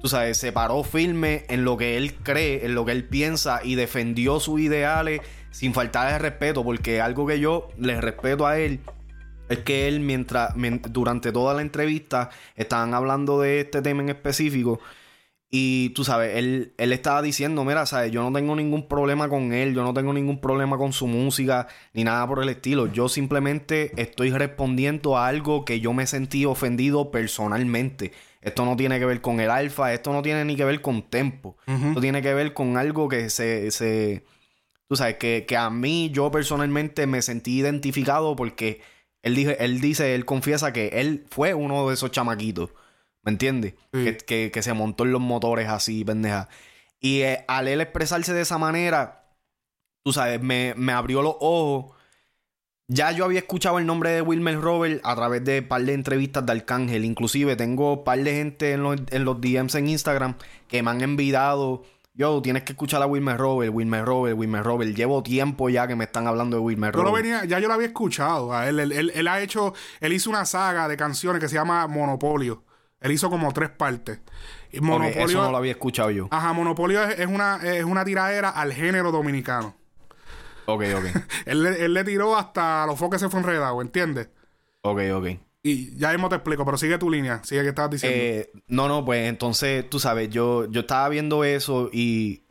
tú 0.00 0.08
sabes, 0.08 0.38
se 0.38 0.52
paró 0.52 0.82
firme 0.82 1.44
en 1.48 1.64
lo 1.64 1.76
que 1.76 1.96
él 1.96 2.14
cree, 2.14 2.64
en 2.64 2.74
lo 2.74 2.84
que 2.84 2.92
él 2.92 3.04
piensa 3.04 3.60
y 3.62 3.74
defendió 3.74 4.40
sus 4.40 4.60
ideales 4.60 5.20
sin 5.50 5.74
faltar 5.74 6.12
de 6.12 6.18
respeto, 6.18 6.64
porque 6.64 7.00
algo 7.00 7.26
que 7.26 7.38
yo 7.38 7.68
le 7.78 8.00
respeto 8.00 8.46
a 8.46 8.58
él 8.58 8.80
es 9.50 9.58
que 9.58 9.88
él 9.88 10.00
mientras, 10.00 10.54
durante 10.90 11.32
toda 11.32 11.54
la 11.54 11.62
entrevista 11.62 12.30
estaban 12.56 12.94
hablando 12.94 13.40
de 13.40 13.60
este 13.60 13.82
tema 13.82 14.00
en 14.02 14.08
específico 14.08 14.80
y 15.52 15.88
tú 15.90 16.04
sabes, 16.04 16.36
él, 16.36 16.74
él 16.78 16.92
estaba 16.92 17.22
diciendo, 17.22 17.64
mira, 17.64 17.84
sabes, 17.84 18.12
yo 18.12 18.22
no 18.22 18.32
tengo 18.32 18.54
ningún 18.54 18.86
problema 18.86 19.28
con 19.28 19.52
él, 19.52 19.74
yo 19.74 19.82
no 19.82 19.92
tengo 19.92 20.12
ningún 20.12 20.40
problema 20.40 20.78
con 20.78 20.92
su 20.92 21.08
música, 21.08 21.66
ni 21.92 22.04
nada 22.04 22.24
por 22.28 22.40
el 22.40 22.48
estilo. 22.48 22.86
Yo 22.86 23.08
simplemente 23.08 23.90
estoy 24.00 24.30
respondiendo 24.30 25.18
a 25.18 25.26
algo 25.26 25.64
que 25.64 25.80
yo 25.80 25.92
me 25.92 26.06
sentí 26.06 26.44
ofendido 26.44 27.10
personalmente. 27.10 28.12
Esto 28.42 28.64
no 28.64 28.76
tiene 28.76 29.00
que 29.00 29.06
ver 29.06 29.20
con 29.20 29.40
el 29.40 29.50
alfa, 29.50 29.92
esto 29.92 30.12
no 30.12 30.22
tiene 30.22 30.44
ni 30.44 30.54
que 30.54 30.64
ver 30.64 30.80
con 30.80 31.02
tempo. 31.02 31.56
Esto 31.66 32.00
tiene 32.00 32.22
que 32.22 32.32
ver 32.32 32.54
con 32.54 32.76
algo 32.76 33.08
que 33.08 33.28
se, 33.28 33.72
se 33.72 34.24
tú 34.86 34.94
sabes, 34.94 35.16
que, 35.16 35.46
que, 35.48 35.56
a 35.56 35.68
mí 35.68 36.10
yo 36.12 36.30
personalmente 36.30 37.08
me 37.08 37.22
sentí 37.22 37.58
identificado 37.58 38.36
porque 38.36 38.82
él, 39.22 39.34
dije, 39.34 39.56
él 39.64 39.80
dice, 39.80 40.14
él 40.14 40.24
confiesa 40.24 40.72
que 40.72 40.88
él 40.94 41.26
fue 41.28 41.54
uno 41.54 41.88
de 41.88 41.94
esos 41.94 42.12
chamaquitos. 42.12 42.70
¿Me 43.22 43.32
entiendes? 43.32 43.74
Que, 43.92 44.50
se 44.62 44.72
montó 44.72 45.04
en 45.04 45.12
los 45.12 45.20
motores 45.20 45.68
así, 45.68 46.04
pendeja. 46.04 46.48
Y 47.00 47.20
eh, 47.20 47.44
al 47.48 47.68
él 47.68 47.80
expresarse 47.80 48.32
de 48.32 48.42
esa 48.42 48.58
manera, 48.58 49.24
tú 50.02 50.12
sabes, 50.12 50.40
me, 50.40 50.74
abrió 50.92 51.22
los 51.22 51.36
ojos. 51.40 51.96
Ya 52.88 53.12
yo 53.12 53.24
había 53.24 53.38
escuchado 53.40 53.78
el 53.78 53.86
nombre 53.86 54.10
de 54.10 54.22
Wilmer 54.22 54.60
Robert 54.60 55.00
a 55.04 55.14
través 55.14 55.44
de 55.44 55.60
un 55.60 55.68
par 55.68 55.82
de 55.82 55.94
entrevistas 55.94 56.44
de 56.44 56.52
Arcángel. 56.52 57.04
Inclusive 57.04 57.54
tengo 57.56 57.94
un 57.94 58.04
par 58.04 58.18
de 58.18 58.32
gente 58.32 58.72
en 58.72 58.82
los, 58.82 59.00
en 59.10 59.24
los 59.24 59.40
DMs 59.40 59.76
en 59.76 59.88
Instagram 59.88 60.34
que 60.66 60.82
me 60.82 60.90
han 60.90 61.00
enviado. 61.00 61.84
Yo, 62.14 62.42
tienes 62.42 62.64
que 62.64 62.72
escuchar 62.72 63.00
a 63.02 63.06
Wilmer 63.06 63.36
Robert, 63.36 63.72
Wilmer 63.72 64.04
Robert, 64.04 64.36
Wilmer 64.36 64.64
Robert. 64.64 64.94
Llevo 64.94 65.22
tiempo 65.22 65.68
ya 65.68 65.86
que 65.86 65.94
me 65.94 66.04
están 66.04 66.26
hablando 66.26 66.56
de 66.56 66.62
Wilmer 66.62 66.92
Robert. 66.92 67.14
venía, 67.14 67.44
ya 67.44 67.60
yo 67.60 67.68
lo 67.68 67.74
había 67.74 67.86
escuchado. 67.86 68.52
A 68.52 68.68
él, 68.68 68.80
él, 68.80 69.12
él, 69.14 69.28
ha 69.28 69.40
hecho, 69.40 69.72
él 70.00 70.12
hizo 70.12 70.28
una 70.28 70.44
saga 70.44 70.88
de 70.88 70.96
canciones 70.96 71.40
que 71.40 71.48
se 71.48 71.54
llama 71.54 71.86
Monopolio. 71.86 72.64
Él 73.00 73.12
hizo 73.12 73.30
como 73.30 73.52
tres 73.52 73.70
partes. 73.70 74.20
Y 74.72 74.80
Monopolio, 74.80 75.26
eso 75.26 75.42
no 75.42 75.50
lo 75.50 75.56
había 75.56 75.72
escuchado 75.72 76.10
yo. 76.10 76.28
Ajá, 76.30 76.52
Monopolio 76.52 77.02
es, 77.02 77.26
una, 77.26 77.56
es 77.56 77.84
una 77.84 78.04
tiradera 78.04 78.50
al 78.50 78.72
género 78.72 79.10
dominicano. 79.10 79.74
Ok, 80.66 80.84
ok. 80.96 81.04
él, 81.46 81.94
le 81.94 82.04
tiró 82.04 82.36
hasta 82.36 82.86
los 82.86 82.98
foques 82.98 83.20
se 83.20 83.28
fue 83.28 83.40
enredado, 83.40 83.80
¿entiendes? 83.80 84.28
Ok, 84.82 85.00
ok. 85.14 85.26
Y 85.62 85.96
ya 85.98 86.12
mismo 86.12 86.28
te 86.28 86.36
explico, 86.36 86.64
pero 86.64 86.78
sigue 86.78 86.98
tu 86.98 87.10
línea, 87.10 87.42
sigue 87.42 87.62
que 87.62 87.68
estabas 87.68 87.90
diciendo. 87.90 88.18
Eh, 88.18 88.50
no, 88.68 88.88
no, 88.88 89.04
pues 89.04 89.28
entonces, 89.28 89.88
tú 89.90 89.98
sabes, 89.98 90.30
yo, 90.30 90.70
yo 90.70 90.82
estaba 90.82 91.08
viendo 91.08 91.44
eso 91.44 91.90
y 91.92 92.44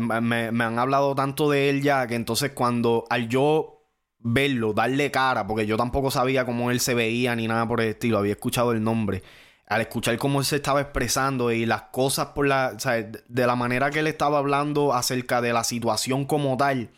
me, 0.00 0.50
me 0.50 0.64
han 0.64 0.78
hablado 0.78 1.14
tanto 1.14 1.50
de 1.50 1.70
él 1.70 1.82
ya 1.82 2.06
que 2.08 2.16
entonces 2.16 2.50
cuando 2.52 3.04
al 3.10 3.28
yo 3.28 3.84
verlo, 4.18 4.72
darle 4.72 5.12
cara, 5.12 5.46
porque 5.46 5.66
yo 5.66 5.76
tampoco 5.76 6.10
sabía 6.10 6.44
cómo 6.44 6.72
él 6.72 6.80
se 6.80 6.94
veía 6.94 7.36
ni 7.36 7.46
nada 7.46 7.68
por 7.68 7.80
el 7.80 7.90
estilo, 7.90 8.18
había 8.18 8.32
escuchado 8.32 8.72
el 8.72 8.82
nombre 8.82 9.22
al 9.68 9.82
escuchar 9.82 10.16
cómo 10.16 10.40
él 10.40 10.46
se 10.46 10.56
estaba 10.56 10.80
expresando 10.80 11.52
y 11.52 11.66
las 11.66 11.82
cosas 11.82 12.28
por 12.28 12.46
la, 12.46 12.72
o 12.74 12.80
sea, 12.80 12.94
de 13.02 13.46
la 13.46 13.54
manera 13.54 13.90
que 13.90 14.00
él 14.00 14.06
estaba 14.06 14.38
hablando 14.38 14.94
acerca 14.94 15.40
de 15.40 15.52
la 15.52 15.62
situación 15.62 16.24
como 16.24 16.56
tal, 16.56 16.90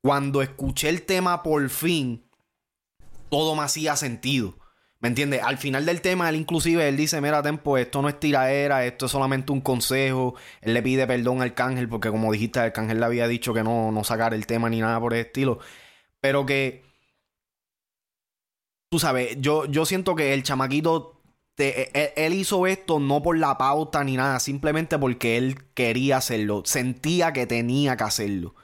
cuando 0.00 0.40
escuché 0.40 0.88
el 0.88 1.02
tema 1.02 1.42
por 1.42 1.68
fin, 1.68 2.24
todo 3.28 3.54
me 3.54 3.62
hacía 3.62 3.96
sentido. 3.96 4.56
¿Me 5.00 5.08
entiendes? 5.08 5.42
Al 5.44 5.58
final 5.58 5.86
del 5.86 6.00
tema, 6.00 6.28
él 6.28 6.36
inclusive, 6.36 6.88
él 6.88 6.96
dice, 6.96 7.20
mira, 7.20 7.40
Tempo, 7.40 7.78
esto 7.78 8.02
no 8.02 8.08
es 8.08 8.18
tiraera, 8.18 8.84
esto 8.84 9.06
es 9.06 9.12
solamente 9.12 9.52
un 9.52 9.60
consejo. 9.60 10.34
Él 10.60 10.74
le 10.74 10.82
pide 10.82 11.06
perdón 11.06 11.40
al 11.40 11.50
Arcángel, 11.50 11.88
porque 11.88 12.10
como 12.10 12.32
dijiste, 12.32 12.58
Arcángel 12.58 12.98
le 12.98 13.06
había 13.06 13.28
dicho 13.28 13.54
que 13.54 13.62
no, 13.62 13.92
no 13.92 14.02
sacar 14.02 14.34
el 14.34 14.46
tema 14.46 14.68
ni 14.68 14.80
nada 14.80 14.98
por 14.98 15.14
el 15.14 15.20
estilo. 15.20 15.60
Pero 16.20 16.46
que, 16.46 16.82
tú 18.90 18.98
sabes, 18.98 19.36
yo, 19.40 19.66
yo 19.66 19.86
siento 19.86 20.16
que 20.16 20.34
el 20.34 20.42
chamaquito, 20.42 21.17
e, 21.58 21.90
e, 21.92 22.12
él, 22.16 22.34
hizo 22.34 22.66
esto 22.66 23.00
no 23.00 23.22
por 23.22 23.36
la 23.36 23.58
pauta 23.58 24.04
ni 24.04 24.16
nada, 24.16 24.38
simplemente 24.40 24.98
porque 24.98 25.36
él 25.36 25.64
quería 25.74 26.18
hacerlo, 26.18 26.62
sentía 26.64 27.32
que 27.32 27.46
tenía 27.46 27.96
que 27.96 28.04
hacerlo. 28.04 28.54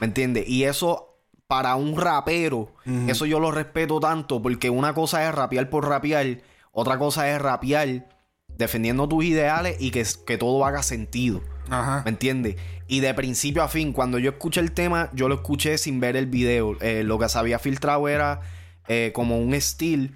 ¿Me 0.00 0.06
entiendes? 0.06 0.48
Y 0.48 0.64
eso 0.64 1.18
para 1.46 1.74
un 1.74 1.96
rapero, 1.96 2.72
eso 3.08 3.26
yo 3.26 3.40
lo 3.40 3.50
respeto 3.50 3.98
tanto 3.98 4.40
porque 4.40 4.70
una 4.70 4.94
cosa 4.94 5.28
es 5.28 5.34
rapear 5.34 5.68
por 5.68 5.88
rapear, 5.88 6.42
otra 6.70 6.96
cosa 6.96 7.28
es 7.28 7.42
rapear 7.42 8.08
defendiendo 8.46 9.08
tus 9.08 9.24
ideales 9.24 9.76
y 9.80 9.90
que, 9.90 10.06
que 10.26 10.38
todo 10.38 10.64
haga 10.64 10.84
sentido. 10.84 11.42
Ajá. 11.68 12.02
¿Me 12.04 12.10
entiendes? 12.10 12.56
Y 12.86 13.00
de 13.00 13.14
principio 13.14 13.62
a 13.62 13.68
fin, 13.68 13.92
cuando 13.92 14.18
yo 14.18 14.30
escuché 14.30 14.60
el 14.60 14.72
tema, 14.72 15.10
yo 15.12 15.28
lo 15.28 15.36
escuché 15.36 15.78
sin 15.78 15.98
ver 15.98 16.16
el 16.16 16.26
video. 16.26 16.76
Eh, 16.80 17.02
lo 17.04 17.18
que 17.18 17.28
se 17.28 17.38
había 17.38 17.58
filtrado 17.58 18.08
era 18.08 18.40
eh, 18.88 19.12
como 19.14 19.38
un 19.38 19.54
estilo 19.54 20.10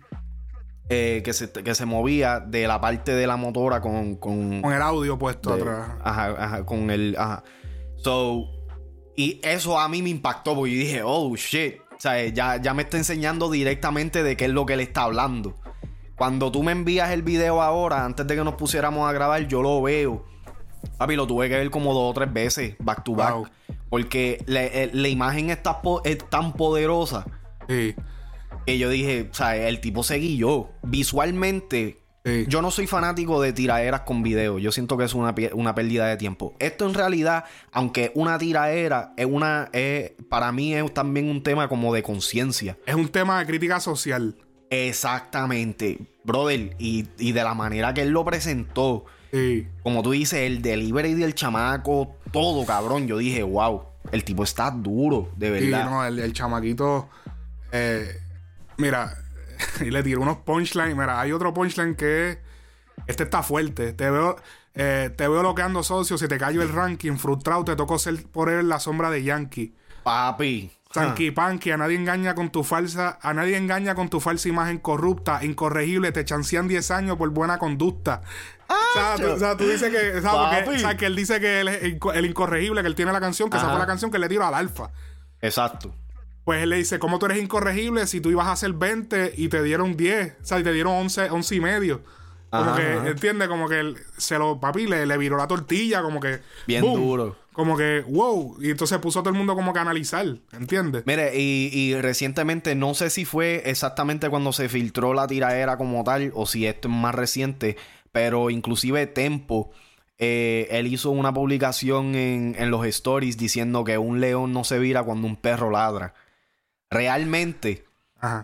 eh, 0.89 1.23
que, 1.25 1.33
se, 1.33 1.51
que 1.51 1.75
se 1.75 1.87
movía 1.87 2.41
de 2.41 2.67
la 2.67 2.81
parte 2.81 3.15
de 3.15 3.27
la 3.27 3.37
motora 3.37 3.81
con... 3.81 4.17
Con, 4.17 4.63
con 4.63 4.73
el 4.73 4.83
audio 4.83 5.19
puesto 5.19 5.55
atrás. 5.55 5.91
Ajá, 6.03 6.35
ajá, 6.39 6.67
con 6.67 6.91
el... 6.91 7.17
Ajá. 7.19 7.43
So, 7.97 8.47
y 9.17 9.41
eso 9.43 9.79
a 9.79 9.89
mí 9.89 10.03
me 10.03 10.11
impactó 10.11 10.55
porque 10.55 10.73
yo 10.73 10.79
dije, 10.79 11.03
oh 11.05 11.35
shit. 11.37 11.77
O 11.97 12.01
sea, 12.01 12.27
ya, 12.27 12.61
ya 12.61 12.75
me 12.75 12.83
está 12.83 12.97
enseñando 12.97 13.51
directamente 13.51 14.23
de 14.23 14.37
qué 14.37 14.47
es 14.47 14.51
lo 14.51 14.67
que 14.67 14.75
él 14.75 14.81
está 14.81 15.03
hablando. 15.03 15.55
Cuando 16.17 16.53
tú 16.53 16.63
me 16.63 16.73
envías 16.73 17.11
el 17.11 17.23
video 17.23 17.63
ahora, 17.63 18.05
antes 18.05 18.27
de 18.27 18.37
que 18.37 18.45
nos 18.45 18.55
pusiéramos 18.55 19.09
a 19.09 19.13
grabar, 19.13 19.47
yo 19.47 19.63
lo 19.63 19.81
veo. 19.83 20.25
Papi, 20.99 21.17
lo 21.17 21.27
tuve 21.27 21.49
que 21.49 21.57
ver 21.57 21.71
como 21.71 21.95
dos 21.95 22.11
o 22.11 22.15
tres 22.15 22.33
veces, 22.33 22.77
back 22.79 23.05
to 23.05 23.15
back. 23.15 23.51
Porque 23.89 24.45
eh, 24.47 24.91
la, 24.93 25.09
imagen 25.09 25.51
está 25.51 25.81
es 26.05 26.19
tan 26.29 26.53
poderosa. 26.53 27.25
Sí. 27.69 27.95
Que 28.67 28.79
yo 28.79 28.89
dije, 28.89 29.29
o 29.31 29.35
sea, 29.35 29.57
el 29.57 29.81
tipo 29.81 30.03
se 30.03 30.17
guilló. 30.17 30.71
Visualmente, 30.83 32.05
yo 32.49 32.63
no 32.63 32.71
soy 32.71 32.87
fanático 32.87 33.43
de 33.43 33.53
tiraderas 33.53 34.01
con 34.03 34.23
video. 34.23 34.59
Yo 34.59 34.73
siento 34.73 34.97
que 34.97 35.05
es 35.05 35.13
una, 35.13 35.35
una 35.53 35.75
pérdida 35.75 36.07
de 36.07 36.17
tiempo. 36.17 36.55
Esto 36.59 36.87
en 36.89 36.95
realidad, 36.95 37.45
aunque 37.71 38.13
una 38.15 38.39
tiraera 38.39 39.13
es 39.19 39.27
una. 39.27 39.71
para 40.31 40.51
mí 40.51 40.75
es 40.75 40.95
también 40.95 41.29
un 41.29 41.43
tema 41.43 41.69
como 41.69 41.93
de 41.93 42.03
conciencia. 42.03 42.79
Es 42.87 42.95
un 42.95 43.09
tema 43.09 43.39
de 43.41 43.47
crítica 43.47 43.79
social. 43.79 44.37
Exactamente, 44.71 45.99
brother. 46.25 46.75
Y, 46.79 47.03
de 47.03 47.45
la 47.45 47.55
manera 47.55 47.93
que 47.93 48.03
él 48.03 48.11
lo 48.11 48.25
presentó. 48.25 49.05
Como 49.83 50.03
tú 50.03 50.13
dices, 50.13 50.41
el 50.41 50.63
delivery 50.63 51.15
del 51.15 51.35
chamaco, 51.35 52.17
todo 52.33 52.65
cabrón. 52.65 53.07
Yo 53.07 53.19
dije, 53.19 53.43
wow, 53.43 53.83
el 54.13 54.25
tipo 54.25 54.45
está 54.45 54.71
duro, 54.71 55.31
de 55.37 55.51
verdad. 55.51 55.85
Sí, 55.85 55.91
no, 55.91 56.05
el, 56.07 56.33
chamaquito. 56.33 57.11
Eh, 57.73 58.21
mira, 58.77 59.17
y 59.81 59.91
le 59.91 60.03
tiró 60.03 60.21
unos 60.21 60.39
punchlines. 60.39 60.97
Mira, 60.97 61.21
hay 61.21 61.33
otro 61.33 61.53
punchline 61.55 61.95
que 61.95 62.39
este 63.07 63.25
está 63.25 63.43
fuerte. 63.43 63.93
Te 63.93 64.11
veo, 64.11 64.37
eh, 64.75 65.11
te 65.17 65.29
veo 65.29 65.43
loqueando 65.43 65.83
socio, 65.83 66.19
si 66.19 66.29
te 66.29 66.39
cayó 66.39 66.63
el 66.63 66.73
ranking, 66.73 67.17
frustrado, 67.17 67.65
te 67.65 67.77
tocó 67.77 67.99
ser 67.99 68.27
por 68.29 68.49
él 68.49 68.69
la 68.69 68.81
sombra 68.81 69.11
de 69.11 69.23
Yankee. 69.23 69.75
Papi. 70.03 70.71
Sanky 70.95 71.33
Panky, 71.33 71.73
a 71.73 71.77
nadie 71.77 71.97
engaña 71.97 72.37
con 72.37 72.51
tu 72.51 72.63
falsa, 72.63 73.19
a 73.21 73.35
nadie 73.35 73.57
engaña 73.57 73.97
con 73.97 74.09
tu 74.09 74.21
falsa 74.21 74.49
imagen 74.49 74.79
corrupta, 74.79 75.45
incorregible, 75.45 76.13
te 76.13 76.25
chancean 76.25 76.69
10 76.69 76.91
años 76.93 77.17
por 77.17 77.29
buena 77.31 77.59
conducta. 77.59 78.23
o, 78.69 79.37
sea, 79.37 79.57
tú, 79.57 79.65
dices 79.65 79.91
que, 79.91 80.19
o 80.19 80.79
sea, 80.79 80.97
que 80.97 81.07
él 81.07 81.17
dice 81.17 81.41
que 81.41 81.61
él 81.63 81.69
es 81.69 81.83
el, 81.83 82.27
incorregible, 82.27 82.81
que 82.83 82.87
él 82.87 82.95
tiene 82.95 83.13
la 83.13 83.21
canción, 83.21 83.51
que 83.51 83.57
esa 83.57 83.71
fue 83.71 83.79
la 83.81 83.87
canción 83.87 84.13
que 84.13 84.21
le 84.21 84.29
tiró 84.29 84.47
al 84.47 84.55
alfa. 84.55 84.93
Exacto. 85.41 85.93
Pues 86.45 86.63
él 86.63 86.71
le 86.71 86.77
dice, 86.77 86.99
¿cómo 86.99 87.19
tú 87.19 87.27
eres 87.27 87.43
incorregible 87.43 88.07
si 88.07 88.21
tú 88.21 88.31
ibas 88.31 88.47
a 88.47 88.53
hacer 88.53 88.75
20 88.75 89.35
y 89.37 89.49
te 89.49 89.63
dieron 89.63 89.97
10? 89.97 90.37
O 90.43 90.45
sea, 90.45 90.61
y 90.61 90.63
te 90.63 90.73
dieron 90.73 90.93
11, 90.93 91.31
11 91.31 91.55
y 91.55 91.61
medio. 91.61 92.03
Como 92.51 92.77
que, 92.77 92.93
¿entiendes? 93.09 93.49
Como 93.49 93.69
que 93.69 93.95
se 94.17 94.39
lo, 94.39 94.61
papi, 94.61 94.87
le, 94.87 95.07
le, 95.07 95.19
viró 95.19 95.37
la 95.37 95.49
tortilla, 95.49 96.03
como 96.03 96.21
que... 96.21 96.41
Bien 96.67 96.83
duro. 96.83 97.37
Como 97.53 97.77
que, 97.77 98.05
wow. 98.07 98.57
Y 98.61 98.71
entonces 98.71 98.99
puso 98.99 99.21
todo 99.21 99.31
el 99.31 99.37
mundo 99.37 99.57
como 99.57 99.73
que 99.73 99.79
a 99.81 99.83
analizar, 99.83 100.27
¿entiendes? 100.53 101.03
Mire, 101.07 101.33
y, 101.35 101.71
y, 101.73 102.01
recientemente, 102.01 102.75
no 102.75 102.95
sé 102.95 103.11
si 103.11 103.25
fue 103.25 103.63
exactamente 103.65 104.29
cuando 104.29 104.53
se 104.53 104.69
filtró 104.69 105.15
la 105.15 105.27
tiraera 105.27 105.77
como 105.77 106.05
tal, 106.05 106.31
o 106.35 106.47
si 106.47 106.67
esto 106.67 106.89
es 106.89 106.95
más 106.95 107.15
reciente, 107.15 107.77
pero 108.13 108.51
inclusive 108.51 109.07
Tempo... 109.07 109.71
Eh, 110.17 110.69
él 110.71 110.87
hizo 110.87 111.11
una 111.11 111.35
publicación 111.35 112.15
en, 112.15 112.55
en 112.57 112.71
los 112.71 112.87
stories 112.87 113.37
diciendo 113.37 113.83
que 113.83 113.99
un 113.99 114.21
león 114.21 114.53
no 114.53 114.63
se 114.63 114.79
vira 114.79 115.03
cuando 115.03 115.27
un 115.27 115.35
perro 115.35 115.73
ladra 115.73 116.15
realmente, 116.91 117.85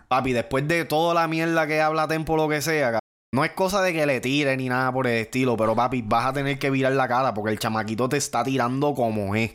papi, 0.09 0.32
después 0.32 0.66
de 0.68 0.85
toda 0.85 1.14
la 1.14 1.28
mierda 1.28 1.66
que 1.66 1.80
habla 1.80 2.09
Tempo, 2.09 2.37
lo 2.37 2.49
que 2.49 2.61
sea, 2.61 2.99
no 3.32 3.44
es 3.44 3.52
cosa 3.52 3.80
de 3.82 3.92
que 3.92 4.06
le 4.06 4.20
tire 4.20 4.56
ni 4.56 4.68
nada 4.68 4.92
por 4.92 5.06
el 5.06 5.18
estilo, 5.18 5.56
pero 5.56 5.76
papi, 5.76 6.02
vas 6.02 6.26
a 6.26 6.32
tener 6.32 6.59
que 6.59 6.70
virar 6.70 6.92
la 6.92 7.06
cara 7.06 7.32
porque 7.32 7.52
el 7.52 7.59
chamaquito 7.59 8.09
te 8.09 8.16
está 8.16 8.42
tirando 8.42 8.94
como 8.94 9.37
es. 9.37 9.52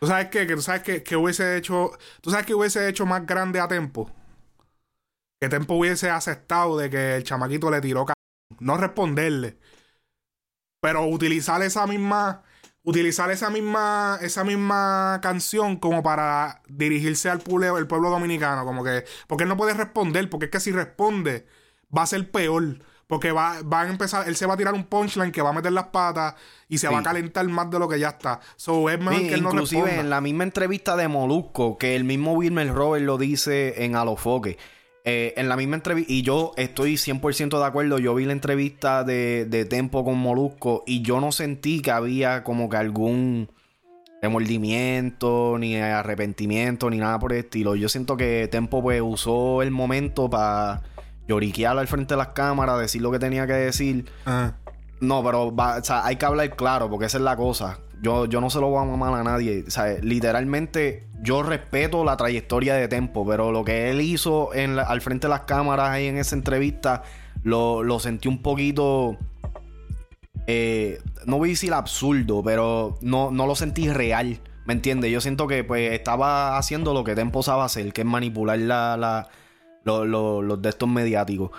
¿Tú 0.00 0.06
sabes 0.06 0.28
qué? 0.28 0.46
Que 0.46 0.54
tú 0.54 0.62
sabes 0.62 0.82
que, 0.82 1.02
que 1.02 1.16
hubiese 1.16 1.56
hecho. 1.56 1.90
¿Tú 2.20 2.30
sabes 2.30 2.46
que 2.46 2.54
hubiese 2.54 2.88
hecho 2.88 3.06
más 3.06 3.26
grande 3.26 3.60
a 3.60 3.68
Tempo? 3.68 4.10
Que 5.40 5.48
Tempo 5.48 5.74
hubiese 5.74 6.10
aceptado 6.10 6.76
de 6.78 6.88
que 6.90 7.16
el 7.16 7.24
chamaquito 7.24 7.70
le 7.70 7.80
tiró 7.80 8.06
No 8.60 8.76
responderle. 8.76 9.58
Pero 10.80 11.06
utilizar 11.06 11.62
esa 11.62 11.86
misma 11.86 12.44
utilizar 12.86 13.32
esa 13.32 13.50
misma, 13.50 14.16
esa 14.22 14.44
misma 14.44 15.18
canción 15.20 15.76
como 15.76 16.04
para 16.04 16.62
dirigirse 16.68 17.28
al 17.28 17.40
pueblo, 17.40 17.78
el 17.78 17.88
pueblo 17.88 18.10
dominicano. 18.10 18.64
Como 18.64 18.84
que, 18.84 19.04
porque 19.26 19.42
él 19.42 19.48
no 19.48 19.56
puede 19.56 19.74
responder, 19.74 20.30
porque 20.30 20.46
es 20.46 20.52
que 20.52 20.60
si 20.60 20.70
responde, 20.70 21.46
va 21.94 22.02
a 22.02 22.06
ser 22.06 22.30
peor. 22.30 22.78
Porque 23.08 23.30
va, 23.30 23.62
va 23.62 23.82
a 23.82 23.88
empezar, 23.88 24.26
él 24.28 24.34
se 24.34 24.46
va 24.46 24.54
a 24.54 24.56
tirar 24.56 24.74
un 24.74 24.84
punchline 24.84 25.30
que 25.30 25.40
va 25.40 25.50
a 25.50 25.52
meter 25.52 25.70
las 25.70 25.88
patas 25.88 26.34
y 26.68 26.78
se 26.78 26.88
va 26.88 26.98
a 26.98 27.02
calentar 27.04 27.46
más 27.46 27.70
de 27.70 27.78
lo 27.78 27.88
que 27.88 28.00
ya 28.00 28.08
está. 28.08 28.40
So, 28.56 28.90
es 28.90 28.98
mejor 28.98 29.20
que 29.20 29.34
él 29.34 29.44
inclusive 29.44 30.00
en 30.00 30.10
la 30.10 30.20
misma 30.20 30.42
entrevista 30.42 30.96
de 30.96 31.06
Molusco, 31.06 31.78
que 31.78 31.94
el 31.94 32.02
mismo 32.02 32.32
Wilmer 32.32 32.72
Robert 32.72 33.04
lo 33.04 33.16
dice 33.16 33.84
en 33.84 33.94
Alofoque 33.94 34.58
eh, 35.08 35.34
en 35.36 35.48
la 35.48 35.56
misma 35.56 35.76
entrevista, 35.76 36.12
y 36.12 36.22
yo 36.22 36.50
estoy 36.56 36.94
100% 36.94 37.60
de 37.60 37.64
acuerdo, 37.64 38.00
yo 38.00 38.12
vi 38.16 38.24
la 38.24 38.32
entrevista 38.32 39.04
de, 39.04 39.44
de, 39.44 39.64
Tempo 39.64 40.04
con 40.04 40.18
Molusco 40.18 40.82
y 40.84 41.02
yo 41.02 41.20
no 41.20 41.30
sentí 41.30 41.80
que 41.80 41.92
había 41.92 42.42
como 42.42 42.68
que 42.68 42.76
algún 42.76 43.48
remordimiento, 44.20 45.58
ni 45.60 45.76
arrepentimiento, 45.76 46.90
ni 46.90 46.98
nada 46.98 47.20
por 47.20 47.32
el 47.32 47.38
estilo. 47.38 47.76
Yo 47.76 47.88
siento 47.88 48.16
que 48.16 48.48
Tempo 48.50 48.82
pues 48.82 49.00
usó 49.00 49.62
el 49.62 49.70
momento 49.70 50.28
para 50.28 50.82
lloriquear 51.28 51.78
al 51.78 51.86
frente 51.86 52.14
de 52.14 52.18
las 52.18 52.28
cámaras, 52.28 52.80
decir 52.80 53.00
lo 53.00 53.12
que 53.12 53.20
tenía 53.20 53.46
que 53.46 53.52
decir. 53.52 54.06
No, 55.00 55.22
pero 55.22 55.54
hay 56.02 56.16
que 56.16 56.26
hablar 56.26 56.56
claro, 56.56 56.90
porque 56.90 57.06
esa 57.06 57.18
es 57.18 57.22
la 57.22 57.36
cosa. 57.36 57.78
Yo, 58.02 58.26
yo 58.26 58.40
no 58.40 58.50
se 58.50 58.60
lo 58.60 58.68
voy 58.68 58.82
a 58.82 58.84
mamar 58.84 59.20
a 59.20 59.24
nadie. 59.24 59.64
Literalmente, 60.02 61.06
yo 61.22 61.42
respeto 61.42 62.04
la 62.04 62.16
trayectoria 62.16 62.74
de 62.74 62.88
Tempo, 62.88 63.26
pero 63.26 63.52
lo 63.52 63.64
que 63.64 63.90
él 63.90 64.00
hizo 64.00 64.54
en 64.54 64.78
al 64.78 65.00
frente 65.00 65.26
de 65.26 65.30
las 65.30 65.42
cámaras 65.42 65.90
ahí 65.90 66.06
en 66.06 66.18
esa 66.18 66.36
entrevista, 66.36 67.02
lo, 67.42 67.82
lo 67.82 67.98
sentí 67.98 68.28
un 68.28 68.42
poquito. 68.42 69.16
Eh, 70.46 71.00
no 71.24 71.38
voy 71.38 71.50
a 71.50 71.52
decir 71.52 71.72
absurdo, 71.72 72.42
pero 72.44 72.98
no, 73.00 73.30
no 73.30 73.46
lo 73.46 73.56
sentí 73.56 73.88
real. 73.88 74.40
¿Me 74.66 74.74
entiendes? 74.74 75.10
Yo 75.12 75.20
siento 75.20 75.46
que 75.46 75.64
pues 75.64 75.92
estaba 75.92 76.58
haciendo 76.58 76.92
lo 76.92 77.04
que 77.04 77.14
Tempo 77.14 77.42
sabe 77.42 77.62
hacer, 77.62 77.92
que 77.92 78.02
es 78.02 78.06
manipular 78.06 78.58
la, 78.58 78.96
la, 78.96 79.28
los 79.84 80.62
de 80.62 80.68
estos 80.68 80.88
mediáticos. 80.88 81.50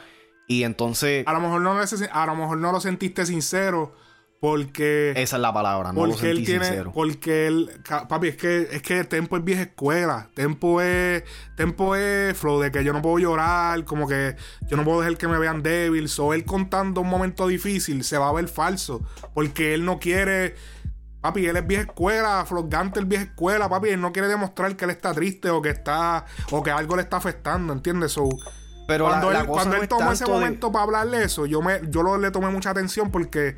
Y 0.48 0.63
entonces. 0.63 1.25
A 1.27 1.34
lo 1.34 1.39
mejor 1.39 1.62
no, 1.62 1.72
a 1.72 2.25
lo, 2.25 2.36
mejor 2.36 2.58
no 2.58 2.72
lo 2.72 2.79
sentiste 2.79 3.25
sincero 3.25 3.94
porque. 4.39 5.13
Esa 5.15 5.36
es 5.38 5.41
la 5.41 5.53
palabra, 5.53 5.91
no 5.91 6.01
porque 6.01 6.29
él 6.29 6.46
tiene, 6.46 6.84
Porque 6.94 7.48
él. 7.48 7.72
Papi, 8.08 8.29
es 8.29 8.38
que, 8.38 8.67
es 8.72 8.82
que 8.82 9.03
Tempo 9.03 9.38
es 9.38 9.44
vieja 9.44 9.63
escuela. 9.63 10.29
Tempo 10.34 10.82
es. 10.82 11.24
Tempo 11.56 11.96
es 11.96 12.38
flow 12.38 12.60
de 12.62 12.72
que 12.72 12.84
yo 12.84 12.94
no 12.94 13.01
puedo 13.01 13.20
llorar. 13.20 13.84
Como 13.86 14.08
que 14.08 14.36
yo 14.67 14.77
no 14.77 14.84
puedo 14.84 15.01
dejar 15.01 15.17
que 15.17 15.27
me 15.27 15.39
vean 15.39 15.63
débil. 15.63 16.10
O 16.20 16.34
él 16.34 16.46
contando 16.46 17.01
un 17.01 17.10
momento 17.10 17.48
difícil 17.48 18.03
se 18.03 18.17
va 18.17 18.29
a 18.29 18.34
ver 18.34 18.48
falso. 18.48 19.01
Porque 19.34 19.74
él 19.74 19.86
no 19.86 20.00
quiere. 20.00 20.56
Papi, 21.22 21.48
él 21.48 21.58
es 21.58 21.65
vieja 21.65 21.84
escuela, 21.84 22.46
flogante 22.46 23.00
el 23.00 23.06
vieja 23.06 23.24
escuela, 23.24 23.67
papi, 23.67 23.89
él 23.89 24.00
no 24.00 24.13
quiere 24.13 24.27
demostrar 24.27 24.75
que 24.75 24.86
él 24.86 24.91
está 24.91 25.13
triste 25.13 25.50
o 25.50 25.63
que 25.63 25.70
está, 25.70 26.25
o 26.51 26.62
que 26.62 26.70
algo 26.70 26.96
le 26.96 27.01
está 27.01 27.17
afectando, 27.17 27.74
¿entiendes? 27.74 28.12
So, 28.12 28.29
pero 28.88 29.06
cuando 29.06 29.32
él, 29.32 29.46
cuando 29.46 29.75
él 29.75 29.88
tomó 29.88 30.12
ese 30.12 30.25
momento 30.25 30.72
para 30.72 30.84
hablarle 30.84 31.24
eso, 31.24 31.46
yo 31.46 31.62
me, 31.62 31.82
yo 31.89 32.03
lo, 32.03 32.17
le 32.17 32.32
tomé 32.32 32.50
mucha 32.50 32.70
atención 32.70 33.12
porque 33.12 33.58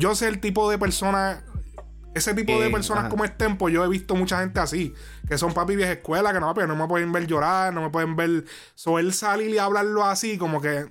yo 0.00 0.14
sé 0.14 0.26
el 0.28 0.40
tipo 0.40 0.70
de 0.70 0.78
persona 0.78 1.44
ese 2.12 2.34
tipo 2.34 2.58
de 2.60 2.66
Eh, 2.66 2.70
personas 2.70 3.02
ajá. 3.04 3.08
como 3.10 3.24
es 3.24 3.38
Tempo, 3.38 3.68
yo 3.68 3.84
he 3.84 3.88
visto 3.88 4.16
mucha 4.16 4.40
gente 4.40 4.58
así, 4.58 4.92
que 5.28 5.38
son 5.38 5.54
papi 5.54 5.76
vieja 5.76 5.92
escuela, 5.92 6.32
que 6.32 6.40
no, 6.40 6.52
papi, 6.52 6.66
no 6.66 6.74
me 6.74 6.88
pueden 6.88 7.12
ver 7.12 7.26
llorar, 7.28 7.72
no 7.72 7.82
me 7.82 7.90
pueden 7.90 8.16
ver. 8.16 8.44
So, 8.74 8.98
él 8.98 9.12
salir 9.12 9.50
y 9.50 9.58
hablarlo 9.58 10.04
así, 10.04 10.36
como 10.36 10.60
que. 10.60 10.86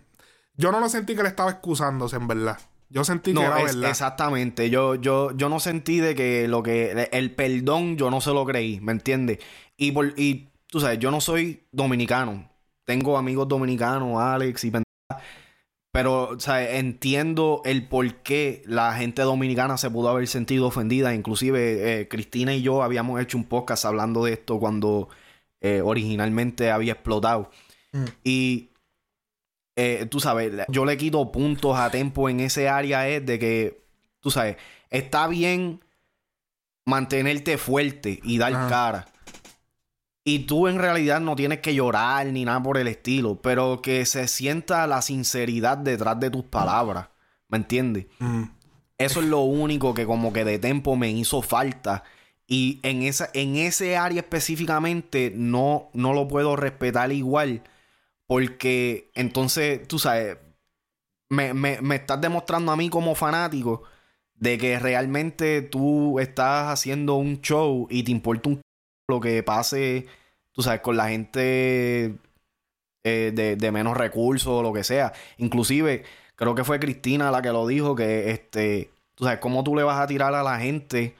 Yo 0.56 0.72
no 0.72 0.80
lo 0.80 0.88
sentí 0.88 1.16
que 1.16 1.24
le 1.24 1.28
estaba 1.30 1.52
excusándose, 1.52 2.16
en 2.16 2.28
verdad. 2.28 2.58
Yo 2.90 3.04
sentí 3.04 3.34
No, 3.34 3.42
que 3.42 3.48
era 3.48 3.60
es- 3.60 3.76
verdad. 3.76 3.90
exactamente. 3.90 4.70
Yo, 4.70 4.96
yo, 4.96 5.32
yo 5.36 5.50
no 5.50 5.60
sentí 5.60 6.00
de 6.00 6.16
que 6.16 6.48
lo 6.48 6.64
que. 6.64 7.10
El 7.12 7.36
perdón 7.36 7.98
yo 7.98 8.10
no 8.10 8.22
se 8.22 8.32
lo 8.34 8.46
creí, 8.46 8.80
¿me 8.80 8.94
entiendes? 8.94 9.40
Y, 9.78 9.92
por, 9.92 10.14
y 10.18 10.50
tú 10.68 10.80
sabes, 10.80 11.00
yo 11.00 11.12
no 11.12 11.20
soy 11.20 11.66
dominicano. 11.74 12.50
Tengo 12.86 13.18
amigos 13.18 13.48
dominicanos, 13.48 14.20
Alex 14.22 14.64
y 14.64 14.72
pendejadas, 14.72 15.24
Pero, 15.92 16.30
o 16.30 16.40
sea, 16.40 16.78
entiendo 16.78 17.62
el 17.66 17.88
por 17.88 18.16
qué 18.18 18.62
la 18.66 18.94
gente 18.94 19.24
dominicana 19.24 19.78
se 19.78 19.90
pudo 19.90 20.10
haber 20.10 20.28
sentido 20.28 20.68
ofendida. 20.68 21.16
Inclusive, 21.16 22.02
eh, 22.02 22.08
Cristina 22.08 22.54
y 22.54 22.62
yo 22.62 22.84
habíamos 22.84 23.20
hecho 23.20 23.38
un 23.38 23.46
podcast 23.46 23.86
hablando 23.86 24.26
de 24.26 24.34
esto 24.34 24.60
cuando 24.60 25.10
eh, 25.62 25.82
originalmente 25.84 26.70
había 26.70 26.94
explotado. 26.94 27.50
Mm. 27.92 28.06
Y 28.24 28.70
eh, 29.76 30.06
tú 30.10 30.20
sabes, 30.20 30.54
yo 30.68 30.86
le 30.86 30.98
quito 30.98 31.32
puntos 31.32 31.78
a 31.78 31.90
Tempo 31.90 32.30
en 32.30 32.42
ese 32.42 32.70
área 32.70 33.08
es 33.08 33.26
de 33.26 33.40
que, 33.40 33.82
tú 34.20 34.30
sabes, 34.30 34.58
está 34.90 35.28
bien 35.28 35.82
mantenerte 36.86 37.58
fuerte 37.58 38.20
y 38.24 38.38
dar 38.38 38.52
cara. 38.70 39.08
Y 40.30 40.40
tú 40.46 40.68
en 40.68 40.78
realidad 40.78 41.20
no 41.20 41.36
tienes 41.36 41.60
que 41.60 41.74
llorar 41.74 42.28
ni 42.28 42.46
nada 42.46 42.62
por 42.62 42.78
el 42.78 42.88
estilo, 42.88 43.42
pero 43.42 43.82
que 43.82 44.06
se 44.06 44.28
sienta 44.28 44.86
la 44.86 45.02
sinceridad 45.02 45.78
detrás 45.78 46.20
de 46.20 46.30
tus 46.30 46.44
palabras. 46.44 47.08
¿Me 47.48 47.58
entiendes? 47.58 48.06
Mm. 48.20 48.44
Eso 49.00 49.22
es 49.22 49.26
lo 49.26 49.40
único 49.40 49.94
que 49.96 50.06
como 50.06 50.32
que 50.32 50.46
de 50.46 50.60
Tempo 50.60 50.96
me 50.96 51.10
hizo 51.10 51.42
falta. 51.42 52.04
Y 52.46 52.80
en, 52.84 53.02
esa, 53.02 53.30
en 53.34 53.56
ese 53.56 53.98
área 53.98 54.22
específicamente 54.22 55.32
no, 55.36 55.90
no 55.94 56.14
lo 56.14 56.28
puedo 56.28 56.56
respetar 56.56 57.12
igual. 57.12 57.64
Porque 58.28 59.10
entonces, 59.16 59.88
tú 59.88 59.98
sabes, 59.98 60.38
me, 61.30 61.54
me, 61.56 61.82
me 61.82 61.96
estás 61.96 62.22
demostrando 62.22 62.72
a 62.72 62.76
mí 62.78 62.90
como 62.90 63.16
fanático 63.16 63.84
de 64.36 64.58
que 64.60 64.78
realmente 64.78 65.64
tú 65.64 66.20
estás 66.20 66.68
haciendo 66.72 67.16
un 67.16 67.42
show 67.42 67.88
y 67.90 68.04
te 68.04 68.12
importa 68.12 68.50
un 68.50 68.56
c- 68.58 68.62
lo 69.08 69.20
que 69.20 69.42
pase, 69.44 70.06
tú 70.60 70.64
sabes, 70.64 70.82
con 70.82 70.98
la 70.98 71.08
gente 71.08 72.16
eh, 73.06 73.56
de, 73.58 73.72
menos 73.72 73.96
recursos 73.96 74.50
o 74.50 74.62
lo 74.62 74.74
que 74.74 74.84
sea. 74.84 75.14
Inclusive, 75.38 76.04
creo 76.36 76.54
que 76.54 76.66
fue 76.66 76.82
Cristina 76.82 77.32
la 77.32 77.42
que 77.42 77.54
lo 77.54 77.66
dijo, 77.66 77.96
que 77.96 78.32
este, 78.32 78.92
tú 79.16 79.24
sabes, 79.24 79.40
cómo 79.40 79.64
tú 79.64 79.74
le 79.74 79.84
vas 79.84 80.02
a 80.02 80.08
tirar 80.08 80.36
a 80.36 80.44
la 80.44 80.60
gente 80.60 81.16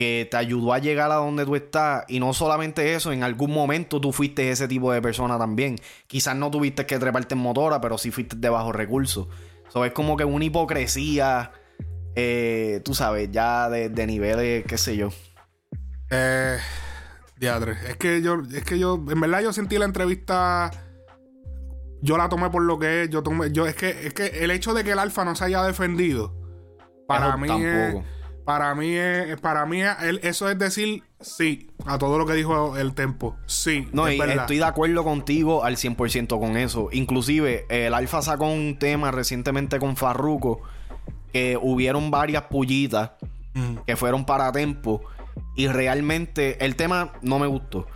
que 0.00 0.26
te 0.28 0.36
ayudó 0.36 0.72
a 0.72 0.80
llegar 0.80 1.12
a 1.12 1.14
donde 1.14 1.44
tú 1.44 1.54
estás 1.54 2.06
y 2.08 2.18
no 2.18 2.34
solamente 2.34 2.92
eso, 2.94 3.12
en 3.12 3.22
algún 3.22 3.52
momento 3.52 4.00
tú 4.00 4.10
fuiste 4.10 4.50
ese 4.50 4.66
tipo 4.66 4.90
de 4.90 5.00
persona 5.00 5.38
también. 5.38 5.76
Quizás 6.08 6.34
no 6.34 6.50
tuviste 6.50 6.86
que 6.86 6.98
treparte 6.98 7.36
en 7.36 7.40
motora, 7.40 7.80
pero 7.80 7.98
sí 7.98 8.10
fuiste 8.10 8.34
de 8.34 8.48
bajos 8.48 8.74
recursos. 8.74 9.28
So, 9.68 9.84
es 9.84 9.92
como 9.92 10.16
que 10.16 10.24
una 10.24 10.44
hipocresía, 10.44 11.52
eh, 12.16 12.80
tú 12.84 12.96
sabes, 12.96 13.30
ya 13.30 13.70
de, 13.70 13.90
de 13.90 14.06
niveles, 14.08 14.64
qué 14.66 14.76
sé 14.76 14.96
yo. 14.96 15.10
Eh, 16.10 16.58
diadre. 17.38 17.72
Es 17.88 17.96
que 17.96 18.20
yo, 18.22 18.42
es 18.54 18.64
que 18.64 18.78
yo, 18.78 18.94
en 19.08 19.20
verdad 19.20 19.40
yo 19.42 19.52
sentí 19.52 19.78
la 19.78 19.84
entrevista. 19.84 20.70
Yo 22.00 22.16
la 22.16 22.28
tomé 22.28 22.50
por 22.50 22.62
lo 22.62 22.78
que 22.78 23.04
es. 23.04 23.10
Yo 23.10 23.22
tomé, 23.22 23.50
yo, 23.52 23.66
es 23.66 23.74
que, 23.74 23.90
es 24.06 24.14
que 24.14 24.26
el 24.44 24.50
hecho 24.50 24.72
de 24.74 24.84
que 24.84 24.92
el 24.92 24.98
alfa 24.98 25.24
no 25.24 25.34
se 25.34 25.44
haya 25.44 25.62
defendido. 25.64 26.34
Para 27.06 27.30
Eso 27.30 27.38
mí 27.38 27.48
tampoco. 27.48 27.68
es, 28.00 28.04
para 28.44 28.74
mí 28.74 28.94
es, 28.94 29.40
para 29.40 29.66
mí 29.66 29.82
es- 29.82 29.96
eso 30.22 30.48
es 30.48 30.58
decir 30.58 31.02
sí 31.20 31.70
a 31.86 31.98
todo 31.98 32.18
lo 32.18 32.26
que 32.26 32.34
dijo 32.34 32.76
el 32.76 32.94
tempo. 32.94 33.36
Sí, 33.46 33.88
No, 33.92 34.06
es 34.06 34.16
y 34.16 34.18
verdad. 34.20 34.36
estoy 34.36 34.58
de 34.58 34.64
acuerdo 34.64 35.02
contigo 35.04 35.64
al 35.64 35.76
100% 35.76 36.38
con 36.38 36.56
eso. 36.56 36.88
Inclusive, 36.92 37.66
el 37.68 37.94
Alfa 37.94 38.22
sacó 38.22 38.46
un 38.50 38.78
tema 38.78 39.10
recientemente 39.10 39.78
con 39.78 39.96
Farruko 39.96 40.60
que 41.32 41.58
hubieron 41.60 42.10
varias 42.10 42.44
pullitas 42.44 43.12
Mm. 43.54 43.78
que 43.86 43.96
fueron 43.96 44.24
para 44.24 44.52
Tempo 44.52 45.02
y 45.56 45.68
realmente 45.68 46.64
el 46.64 46.76
tema 46.76 47.12
no 47.22 47.38
me 47.38 47.46
gustó, 47.46 47.86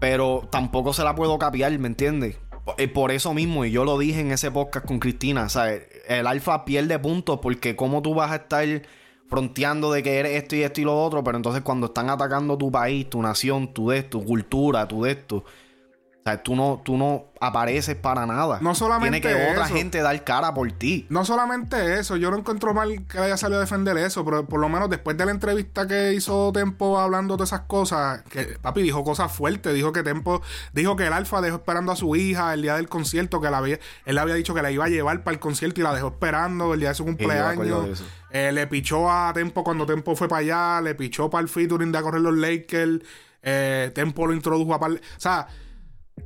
pero 0.00 0.48
tampoco 0.50 0.92
se 0.92 1.04
la 1.04 1.14
puedo 1.14 1.38
capiar, 1.38 1.76
¿me 1.78 1.88
entiendes? 1.88 2.38
Por- 2.64 3.10
eh, 3.10 3.14
eso 3.14 3.34
mismo, 3.34 3.64
y 3.64 3.70
yo 3.70 3.84
lo 3.84 3.98
dije 3.98 4.20
en 4.20 4.32
ese 4.32 4.50
podcast 4.50 4.86
con 4.86 4.98
Cristina, 4.98 5.48
¿sabes? 5.48 5.82
El 6.08 6.26
Alfa 6.26 6.64
pierde 6.64 6.98
puntos 6.98 7.40
porque 7.40 7.76
cómo 7.76 8.02
tú 8.02 8.14
vas 8.14 8.30
a 8.32 8.36
estar 8.36 8.66
fronteando 9.28 9.92
de 9.92 10.02
que 10.02 10.18
eres 10.18 10.32
esto 10.42 10.56
y 10.56 10.62
esto 10.62 10.80
y 10.80 10.84
lo 10.84 11.00
otro, 11.02 11.22
pero 11.22 11.36
entonces 11.36 11.62
cuando 11.62 11.86
están 11.86 12.10
atacando 12.10 12.58
tu 12.58 12.70
país, 12.70 13.08
tu 13.08 13.22
nación, 13.22 13.72
tu 13.72 13.90
de 13.90 13.98
esto, 13.98 14.18
tu 14.18 14.24
cultura, 14.24 14.88
tu 14.88 15.04
de 15.04 15.12
esto, 15.12 15.44
o 16.20 16.22
sea, 16.22 16.42
tú 16.42 16.54
no, 16.54 16.82
tú 16.84 16.98
no 16.98 17.24
apareces 17.40 17.96
para 17.96 18.26
nada. 18.26 18.58
No 18.60 18.74
solamente 18.74 19.22
Tiene 19.22 19.42
que 19.42 19.52
otra 19.52 19.64
eso. 19.64 19.74
gente 19.74 20.02
dar 20.02 20.22
cara 20.22 20.52
por 20.52 20.70
ti. 20.70 21.06
No 21.08 21.24
solamente 21.24 21.98
eso, 21.98 22.18
yo 22.18 22.30
no 22.30 22.36
encuentro 22.36 22.74
mal 22.74 23.06
que 23.06 23.18
haya 23.18 23.38
salido 23.38 23.56
a 23.56 23.62
defender 23.62 23.96
eso, 23.96 24.22
pero 24.22 24.44
por 24.44 24.60
lo 24.60 24.68
menos 24.68 24.90
después 24.90 25.16
de 25.16 25.24
la 25.24 25.30
entrevista 25.30 25.86
que 25.86 26.12
hizo 26.12 26.52
Tempo 26.52 26.98
hablando 26.98 27.38
de 27.38 27.44
esas 27.44 27.62
cosas, 27.62 28.22
que 28.24 28.58
papi 28.60 28.82
dijo 28.82 29.02
cosas 29.02 29.32
fuertes, 29.32 29.72
dijo 29.72 29.92
que 29.92 30.02
Tempo, 30.02 30.42
dijo 30.74 30.94
que 30.94 31.06
el 31.06 31.14
Alfa 31.14 31.40
dejó 31.40 31.56
esperando 31.56 31.90
a 31.90 31.96
su 31.96 32.14
hija 32.14 32.52
el 32.52 32.60
día 32.60 32.76
del 32.76 32.90
concierto, 32.90 33.40
que 33.40 33.48
la 33.48 33.56
había, 33.56 33.78
él 34.04 34.14
le 34.14 34.20
había 34.20 34.34
dicho 34.34 34.52
que 34.52 34.60
la 34.60 34.70
iba 34.70 34.84
a 34.84 34.88
llevar 34.90 35.24
para 35.24 35.32
el 35.32 35.40
concierto 35.40 35.80
y 35.80 35.84
la 35.84 35.94
dejó 35.94 36.08
esperando 36.08 36.74
el 36.74 36.80
día 36.80 36.90
de 36.90 36.96
su 36.96 37.06
cumpleaños. 37.06 38.04
Eh, 38.30 38.52
le 38.52 38.66
pichó 38.66 39.10
a 39.10 39.32
Tempo 39.32 39.64
cuando 39.64 39.86
Tempo 39.86 40.14
fue 40.14 40.28
para 40.28 40.40
allá, 40.40 40.80
le 40.82 40.94
pichó 40.94 41.30
para 41.30 41.40
el 41.40 41.48
featuring 41.48 41.90
de 41.90 41.98
a 41.98 42.02
correr 42.02 42.20
los 42.20 42.36
Lakers, 42.36 43.00
eh, 43.42 43.90
Tempo 43.94 44.26
lo 44.26 44.34
introdujo 44.34 44.74
a 44.74 44.78
par... 44.78 44.90
O 44.90 44.98
sea, 45.16 45.48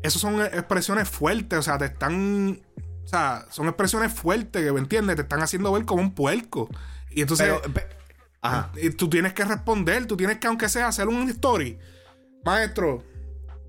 esas 0.04 0.20
son 0.20 0.40
expresiones 0.42 1.08
fuertes, 1.08 1.58
o 1.58 1.62
sea, 1.62 1.78
te 1.78 1.86
están. 1.86 2.60
O 3.04 3.08
sea, 3.08 3.46
son 3.50 3.66
expresiones 3.68 4.12
fuertes 4.12 4.62
que, 4.62 4.72
¿me 4.72 4.80
entiendes? 4.80 5.16
Te 5.16 5.22
están 5.22 5.42
haciendo 5.42 5.72
ver 5.72 5.84
como 5.84 6.02
un 6.02 6.14
puerco. 6.14 6.68
Y 7.10 7.22
entonces. 7.22 7.48
Pero, 7.48 7.74
pe- 7.74 7.86
ajá. 8.42 8.70
y 8.80 8.90
tú 8.90 9.08
tienes 9.08 9.32
que 9.32 9.44
responder, 9.44 10.06
tú 10.06 10.16
tienes 10.16 10.38
que, 10.38 10.46
aunque 10.46 10.68
sea, 10.68 10.88
hacer 10.88 11.08
un 11.08 11.28
story. 11.30 11.78
Maestro, 12.44 13.02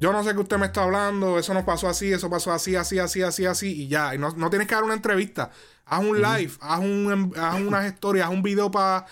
yo 0.02 0.12
no 0.12 0.24
sé 0.24 0.34
qué 0.34 0.40
usted 0.40 0.58
me 0.58 0.66
está 0.66 0.84
hablando, 0.84 1.40
eso 1.40 1.54
no 1.54 1.64
pasó 1.66 1.88
así, 1.88 2.12
eso 2.12 2.30
pasó 2.30 2.52
así, 2.52 2.76
así, 2.76 3.00
así, 3.00 3.22
así, 3.22 3.46
así, 3.46 3.84
y 3.84 3.88
ya. 3.88 4.14
Y 4.14 4.18
no, 4.18 4.32
no 4.32 4.50
tienes 4.50 4.68
que 4.68 4.76
dar 4.76 4.84
una 4.84 4.94
entrevista. 4.94 5.52
Haz 5.86 6.00
un 6.04 6.22
live, 6.22 6.52
haz, 6.60 6.80
un, 6.80 7.34
haz 7.38 7.62
unas 7.62 7.86
historias, 7.86 8.28
haz 8.28 8.34
un 8.34 8.42
video 8.42 8.72
para 8.72 9.06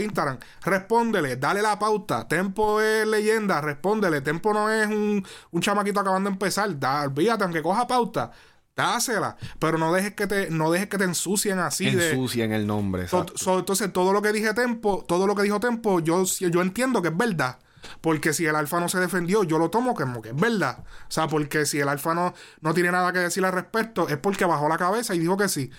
Instagram. 0.00 0.38
Respóndele, 0.64 1.36
dale 1.36 1.62
la 1.62 1.78
pauta. 1.78 2.26
Tempo 2.28 2.80
es 2.80 3.06
leyenda, 3.06 3.60
respóndele. 3.60 4.20
Tempo 4.20 4.52
no 4.52 4.70
es 4.70 4.86
un, 4.86 5.24
un 5.50 5.60
chamaquito 5.60 6.00
acabando 6.00 6.28
de 6.28 6.34
empezar. 6.34 6.78
Da, 6.78 7.02
olvídate, 7.04 7.44
aunque 7.44 7.62
coja 7.62 7.86
pauta, 7.86 8.30
dásela. 8.76 9.36
Pero 9.58 9.78
no 9.78 9.92
dejes 9.92 10.14
que 10.14 10.26
te, 10.26 10.50
no 10.50 10.70
dejes 10.70 10.88
que 10.88 10.98
te 10.98 11.04
ensucien 11.04 11.58
así 11.58 11.90
de. 11.90 12.10
Ensucian 12.10 12.52
el 12.52 12.66
nombre. 12.66 13.08
So- 13.08 13.20
exacto. 13.20 13.38
so- 13.38 13.58
entonces, 13.60 13.92
todo 13.92 14.12
lo 14.12 14.20
que 14.20 14.32
dije 14.32 14.52
Tempo, 14.54 15.04
todo 15.06 15.26
lo 15.26 15.34
que 15.34 15.42
dijo 15.42 15.60
Tempo, 15.60 16.00
yo, 16.00 16.24
yo 16.24 16.60
entiendo 16.62 17.00
que 17.00 17.08
es 17.08 17.16
verdad. 17.16 17.58
Porque 18.00 18.32
si 18.34 18.44
el 18.44 18.54
alfa 18.56 18.80
no 18.80 18.88
se 18.88 18.98
defendió, 18.98 19.44
yo 19.44 19.56
lo 19.58 19.70
tomo 19.70 19.94
como 19.94 20.20
que 20.20 20.30
es 20.30 20.36
verdad. 20.36 20.80
O 20.80 21.10
sea, 21.10 21.28
porque 21.28 21.64
si 21.64 21.78
el 21.80 21.88
alfa 21.88 22.12
no, 22.12 22.34
no 22.60 22.74
tiene 22.74 22.90
nada 22.90 23.12
que 23.12 23.20
decir 23.20 23.44
al 23.44 23.52
respecto, 23.52 24.08
es 24.08 24.18
porque 24.18 24.44
bajó 24.44 24.68
la 24.68 24.76
cabeza 24.76 25.14
y 25.14 25.20
dijo 25.20 25.36
que 25.36 25.48
sí. 25.48 25.70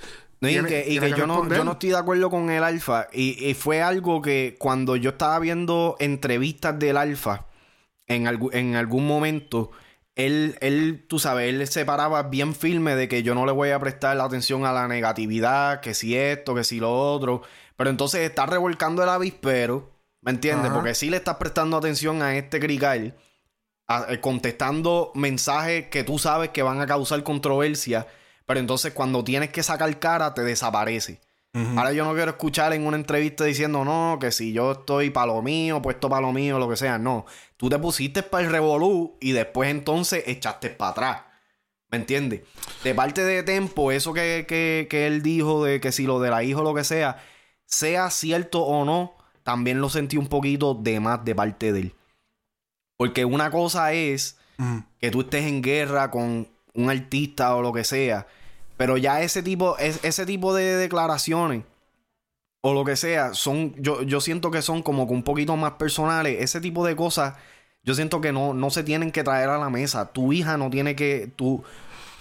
No, 0.42 0.48
y 0.48 0.54
Tiene- 0.54 0.70
que, 0.70 0.86
y 0.90 1.00
que 1.00 1.10
yo, 1.12 1.28
no, 1.28 1.48
yo 1.50 1.64
no 1.66 1.74
estoy 1.74 1.90
de 1.90 1.98
acuerdo 1.98 2.30
con 2.30 2.50
el 2.50 2.64
alfa. 2.64 3.08
Y, 3.12 3.46
y 3.46 3.54
fue 3.56 3.82
algo 3.82 4.22
que 4.22 4.56
cuando 4.58 4.96
yo 4.96 5.10
estaba 5.12 5.38
viendo 5.40 5.98
entrevistas 6.00 6.80
del 6.80 6.96
alfa, 6.98 7.46
en, 8.08 8.26
en 8.54 8.76
algún 8.76 9.06
momento, 9.06 9.72
él, 10.16 10.58
él, 10.62 11.06
tú 11.10 11.20
sabes, 11.20 11.50
él 11.50 11.68
se 11.68 11.86
paraba 11.86 12.24
bien 12.24 12.56
firme 12.56 12.96
de 12.96 13.08
que 13.10 13.22
yo 13.22 13.36
no 13.36 13.46
le 13.46 13.52
voy 13.52 13.70
a 13.72 13.80
prestar 13.80 14.16
la 14.16 14.24
atención 14.24 14.66
a 14.66 14.72
la 14.72 14.88
negatividad, 14.88 15.82
que 15.82 15.94
si 15.94 16.16
esto, 16.16 16.56
que 16.56 16.64
si 16.64 16.80
lo 16.80 16.92
otro. 16.94 17.42
Pero 17.76 17.90
entonces 17.90 18.22
está 18.22 18.46
revolcando 18.46 19.04
el 19.04 19.10
avispero, 19.10 19.90
¿me 20.22 20.32
entiendes? 20.32 20.68
Ajá. 20.68 20.76
Porque 20.76 20.96
sí 20.96 21.10
le 21.10 21.18
estás 21.18 21.36
prestando 21.36 21.76
atención 21.78 22.22
a 22.22 22.36
este 22.38 22.60
crical, 22.62 23.16
a- 23.88 24.06
eh, 24.10 24.20
contestando 24.22 25.12
mensajes 25.16 25.88
que 25.90 26.04
tú 26.04 26.18
sabes 26.18 26.50
que 26.50 26.64
van 26.64 26.80
a 26.82 26.88
causar 26.88 27.24
controversia, 27.24 28.08
pero 28.50 28.62
entonces 28.62 28.94
cuando 28.94 29.24
tienes 29.24 29.52
que 29.52 29.62
sacar 29.62 30.00
cara 30.00 30.34
te 30.34 30.42
desaparece. 30.42 31.22
Ahora 31.54 31.94
yo 31.94 32.04
no 32.04 32.16
quiero 32.16 32.32
escuchar 32.32 32.74
en 32.74 32.88
una 32.88 32.98
entrevista 32.98 33.44
diciendo, 33.44 33.86
no, 33.86 34.18
que 34.20 34.32
si 34.32 34.54
yo 34.54 34.72
estoy 34.72 35.12
para 35.12 35.28
lo 35.28 35.44
mío, 35.44 35.84
puesto 35.84 36.10
para 36.10 36.24
lo 36.24 36.34
mío, 36.34 36.58
lo 36.58 36.68
que 36.68 36.76
sea. 36.76 36.98
No, 36.98 37.28
tú 37.58 37.70
te 37.70 37.78
pusiste 37.78 38.24
para 38.24 38.44
el 38.44 38.52
revolú 38.52 39.18
y 39.22 39.34
después 39.34 39.70
entonces 39.70 40.24
echaste 40.26 40.72
para 40.72 40.92
atrás. 40.92 41.22
¿Me 41.92 42.00
entiendes? 42.00 42.42
De 42.84 42.96
parte 42.96 43.24
de 43.24 43.44
Tempo, 43.44 43.92
eso 43.92 44.14
que, 44.14 44.48
que, 44.48 44.88
que 44.90 45.06
él 45.06 45.22
dijo 45.22 45.64
de 45.64 45.80
que 45.80 45.92
si 45.92 46.08
lo 46.08 46.20
de 46.20 46.32
la 46.32 46.44
hijo 46.44 46.62
o 46.62 46.64
lo 46.64 46.74
que 46.74 46.84
sea, 46.84 47.24
sea 47.66 48.10
cierto 48.10 48.64
o 48.64 48.84
no, 48.84 49.16
también 49.44 49.80
lo 49.80 49.90
sentí 49.90 50.18
un 50.18 50.28
poquito 50.28 50.74
de 50.74 51.00
más 51.00 51.24
de 51.24 51.36
parte 51.36 51.72
de 51.72 51.80
él. 51.82 51.96
Porque 52.98 53.26
una 53.26 53.52
cosa 53.52 53.94
es 53.94 54.40
que 55.00 55.12
tú 55.12 55.22
estés 55.22 55.46
en 55.46 55.62
guerra 55.62 56.10
con 56.10 56.48
un 56.74 56.90
artista 56.90 57.56
o 57.56 57.62
lo 57.62 57.72
que 57.72 57.84
sea. 57.84 58.26
Pero 58.80 58.96
ya 58.96 59.22
ese 59.22 59.44
tipo, 59.44 59.78
es- 59.78 60.00
ese 60.06 60.26
tipo 60.26 60.54
de 60.56 60.78
declaraciones 60.78 61.66
o 62.62 62.74
lo 62.74 62.86
que 62.86 62.96
sea, 62.96 63.34
son, 63.34 63.76
yo, 63.78 64.04
yo 64.04 64.22
siento 64.22 64.52
que 64.52 64.62
son 64.62 64.84
como 64.84 65.06
que 65.06 65.12
un 65.14 65.24
poquito 65.24 65.58
más 65.58 65.74
personales. 65.74 66.38
Ese 66.40 66.62
tipo 66.62 66.86
de 66.86 66.96
cosas, 66.96 67.34
yo 67.84 67.94
siento 67.94 68.22
que 68.22 68.32
no, 68.32 68.54
no 68.54 68.70
se 68.70 68.84
tienen 68.84 69.12
que 69.12 69.22
traer 69.22 69.50
a 69.50 69.58
la 69.58 69.70
mesa. 69.70 70.14
Tu 70.14 70.32
hija 70.32 70.56
no 70.56 70.70
tiene 70.70 70.96
que, 70.96 71.30
tu, 71.36 71.62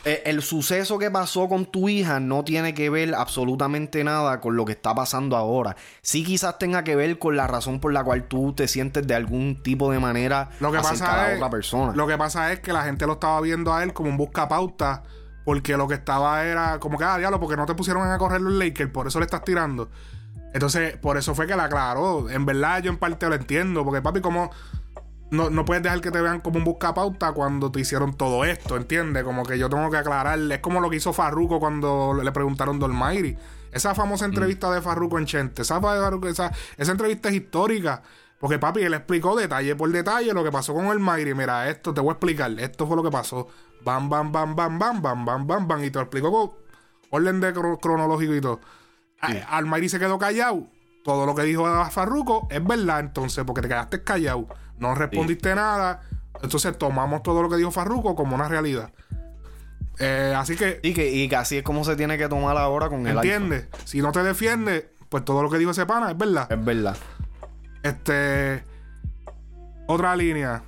eh, 0.04 0.22
el 0.26 0.42
suceso 0.42 0.98
que 0.98 1.12
pasó 1.12 1.48
con 1.48 1.64
tu 1.66 1.88
hija 1.88 2.18
no 2.18 2.42
tiene 2.42 2.74
que 2.74 2.90
ver 2.90 3.14
absolutamente 3.14 4.02
nada 4.02 4.40
con 4.40 4.56
lo 4.56 4.64
que 4.64 4.72
está 4.72 4.92
pasando 4.96 5.36
ahora. 5.36 5.76
Sí 6.02 6.24
quizás 6.24 6.58
tenga 6.58 6.82
que 6.82 6.96
ver 6.96 7.20
con 7.20 7.36
la 7.36 7.46
razón 7.46 7.78
por 7.78 7.92
la 7.92 8.02
cual 8.02 8.24
tú 8.26 8.52
te 8.52 8.66
sientes 8.66 9.06
de 9.06 9.14
algún 9.14 9.62
tipo 9.62 9.92
de 9.92 10.00
manera 10.00 10.50
lo 10.58 10.72
que 10.72 10.78
pasa 10.78 11.22
a 11.22 11.30
es, 11.30 11.36
otra 11.36 11.50
persona. 11.50 11.92
Lo 11.94 12.08
que 12.08 12.18
pasa 12.18 12.52
es 12.52 12.58
que 12.58 12.72
la 12.72 12.82
gente 12.82 13.06
lo 13.06 13.12
estaba 13.12 13.40
viendo 13.42 13.72
a 13.72 13.84
él 13.84 13.92
como 13.92 14.10
un 14.10 14.16
buscapauta 14.16 15.04
porque 15.48 15.78
lo 15.78 15.88
que 15.88 15.94
estaba 15.94 16.44
era 16.44 16.78
como 16.78 16.98
que, 16.98 17.04
ah, 17.04 17.16
diablo, 17.16 17.40
porque 17.40 17.56
no 17.56 17.64
te 17.64 17.74
pusieron 17.74 18.06
a 18.06 18.18
correr 18.18 18.42
los 18.42 18.52
Lakers, 18.52 18.90
por 18.90 19.06
eso 19.06 19.18
le 19.18 19.24
estás 19.24 19.42
tirando. 19.44 19.88
Entonces, 20.52 20.98
por 20.98 21.16
eso 21.16 21.34
fue 21.34 21.46
que 21.46 21.56
la 21.56 21.64
aclaró. 21.64 22.28
En 22.28 22.44
verdad, 22.44 22.82
yo 22.82 22.90
en 22.90 22.98
parte 22.98 23.26
lo 23.26 23.34
entiendo, 23.34 23.82
porque 23.82 24.02
papi, 24.02 24.20
como 24.20 24.50
no, 25.30 25.48
no, 25.48 25.64
puedes 25.64 25.82
dejar 25.82 26.02
que 26.02 26.10
te 26.10 26.20
vean 26.20 26.42
como 26.42 26.58
un 26.58 26.64
buscapauta 26.64 27.32
cuando 27.32 27.72
te 27.72 27.80
hicieron 27.80 28.12
todo 28.14 28.44
esto, 28.44 28.76
¿entiendes? 28.76 29.24
Como 29.24 29.42
que 29.42 29.58
yo 29.58 29.70
tengo 29.70 29.90
que 29.90 29.96
aclarar. 29.96 30.38
Es 30.38 30.58
como 30.58 30.82
lo 30.82 30.90
que 30.90 30.96
hizo 30.96 31.14
Farruko 31.14 31.58
cuando 31.58 32.20
le 32.22 32.30
preguntaron 32.30 32.78
Dolmairi. 32.78 33.38
Esa 33.72 33.94
famosa 33.94 34.26
mm. 34.26 34.30
entrevista 34.30 34.70
de 34.70 34.82
Farruko 34.82 35.18
en 35.18 35.24
Chente. 35.24 35.62
Esa, 35.62 35.80
esa, 36.28 36.52
esa, 36.76 36.92
entrevista 36.92 37.30
es 37.30 37.36
histórica. 37.36 38.02
Porque 38.38 38.58
papi, 38.58 38.82
él 38.82 38.92
explicó 38.92 39.34
detalle 39.34 39.74
por 39.76 39.90
detalle 39.90 40.34
lo 40.34 40.44
que 40.44 40.52
pasó 40.52 40.74
con 40.74 40.88
el 40.88 40.98
Mayri. 40.98 41.32
Mira, 41.32 41.70
esto 41.70 41.94
te 41.94 42.02
voy 42.02 42.10
a 42.10 42.12
explicar. 42.12 42.50
Esto 42.60 42.86
fue 42.86 42.96
lo 42.96 43.02
que 43.02 43.10
pasó. 43.10 43.48
Bam, 43.84 44.08
bam, 44.08 44.32
bam, 44.32 44.54
bam, 44.56 44.78
bam, 44.78 45.02
bam, 45.02 45.24
bam, 45.24 45.46
bam, 45.46 45.68
bam. 45.68 45.84
Y 45.84 45.90
te 45.90 45.98
lo 45.98 46.02
explicó 46.02 46.30
con 46.30 46.50
orden 47.10 47.40
de 47.40 47.52
cronológico 47.52 48.34
y 48.34 48.40
todo. 48.40 48.60
Al 49.20 49.66
Mayri 49.66 49.88
se 49.88 49.98
quedó 49.98 50.18
callado. 50.18 50.66
Todo 51.04 51.24
lo 51.24 51.34
que 51.34 51.42
dijo 51.42 51.64
Farruko 51.90 52.48
es 52.50 52.62
verdad, 52.62 53.00
entonces, 53.00 53.44
porque 53.44 53.62
te 53.62 53.68
quedaste 53.68 54.02
callado 54.02 54.48
no 54.78 54.94
respondiste 54.94 55.54
nada. 55.54 56.02
Entonces 56.42 56.76
tomamos 56.78 57.22
todo 57.22 57.42
lo 57.42 57.50
que 57.50 57.56
dijo 57.56 57.70
Farruko 57.70 58.14
como 58.14 58.34
una 58.34 58.48
realidad. 58.48 58.92
Eh, 59.98 60.34
así 60.36 60.56
que. 60.56 60.80
Y 60.82 60.94
que, 60.94 61.10
y 61.10 61.32
así 61.34 61.58
es 61.58 61.62
como 61.62 61.84
se 61.84 61.96
tiene 61.96 62.16
que 62.16 62.28
tomar 62.28 62.56
ahora 62.56 62.88
con 62.88 63.06
el 63.06 63.16
¿Entiendes? 63.16 63.66
Si 63.84 64.00
no 64.00 64.12
te 64.12 64.22
defiende, 64.22 64.90
pues 65.08 65.24
todo 65.24 65.42
lo 65.42 65.50
que 65.50 65.58
dijo 65.58 65.72
ese 65.72 65.86
pana 65.86 66.10
es 66.12 66.18
verdad. 66.18 66.50
Es 66.50 66.64
verdad. 66.64 66.96
Este. 67.82 68.62
Otra 69.86 70.14
línea. 70.14 70.62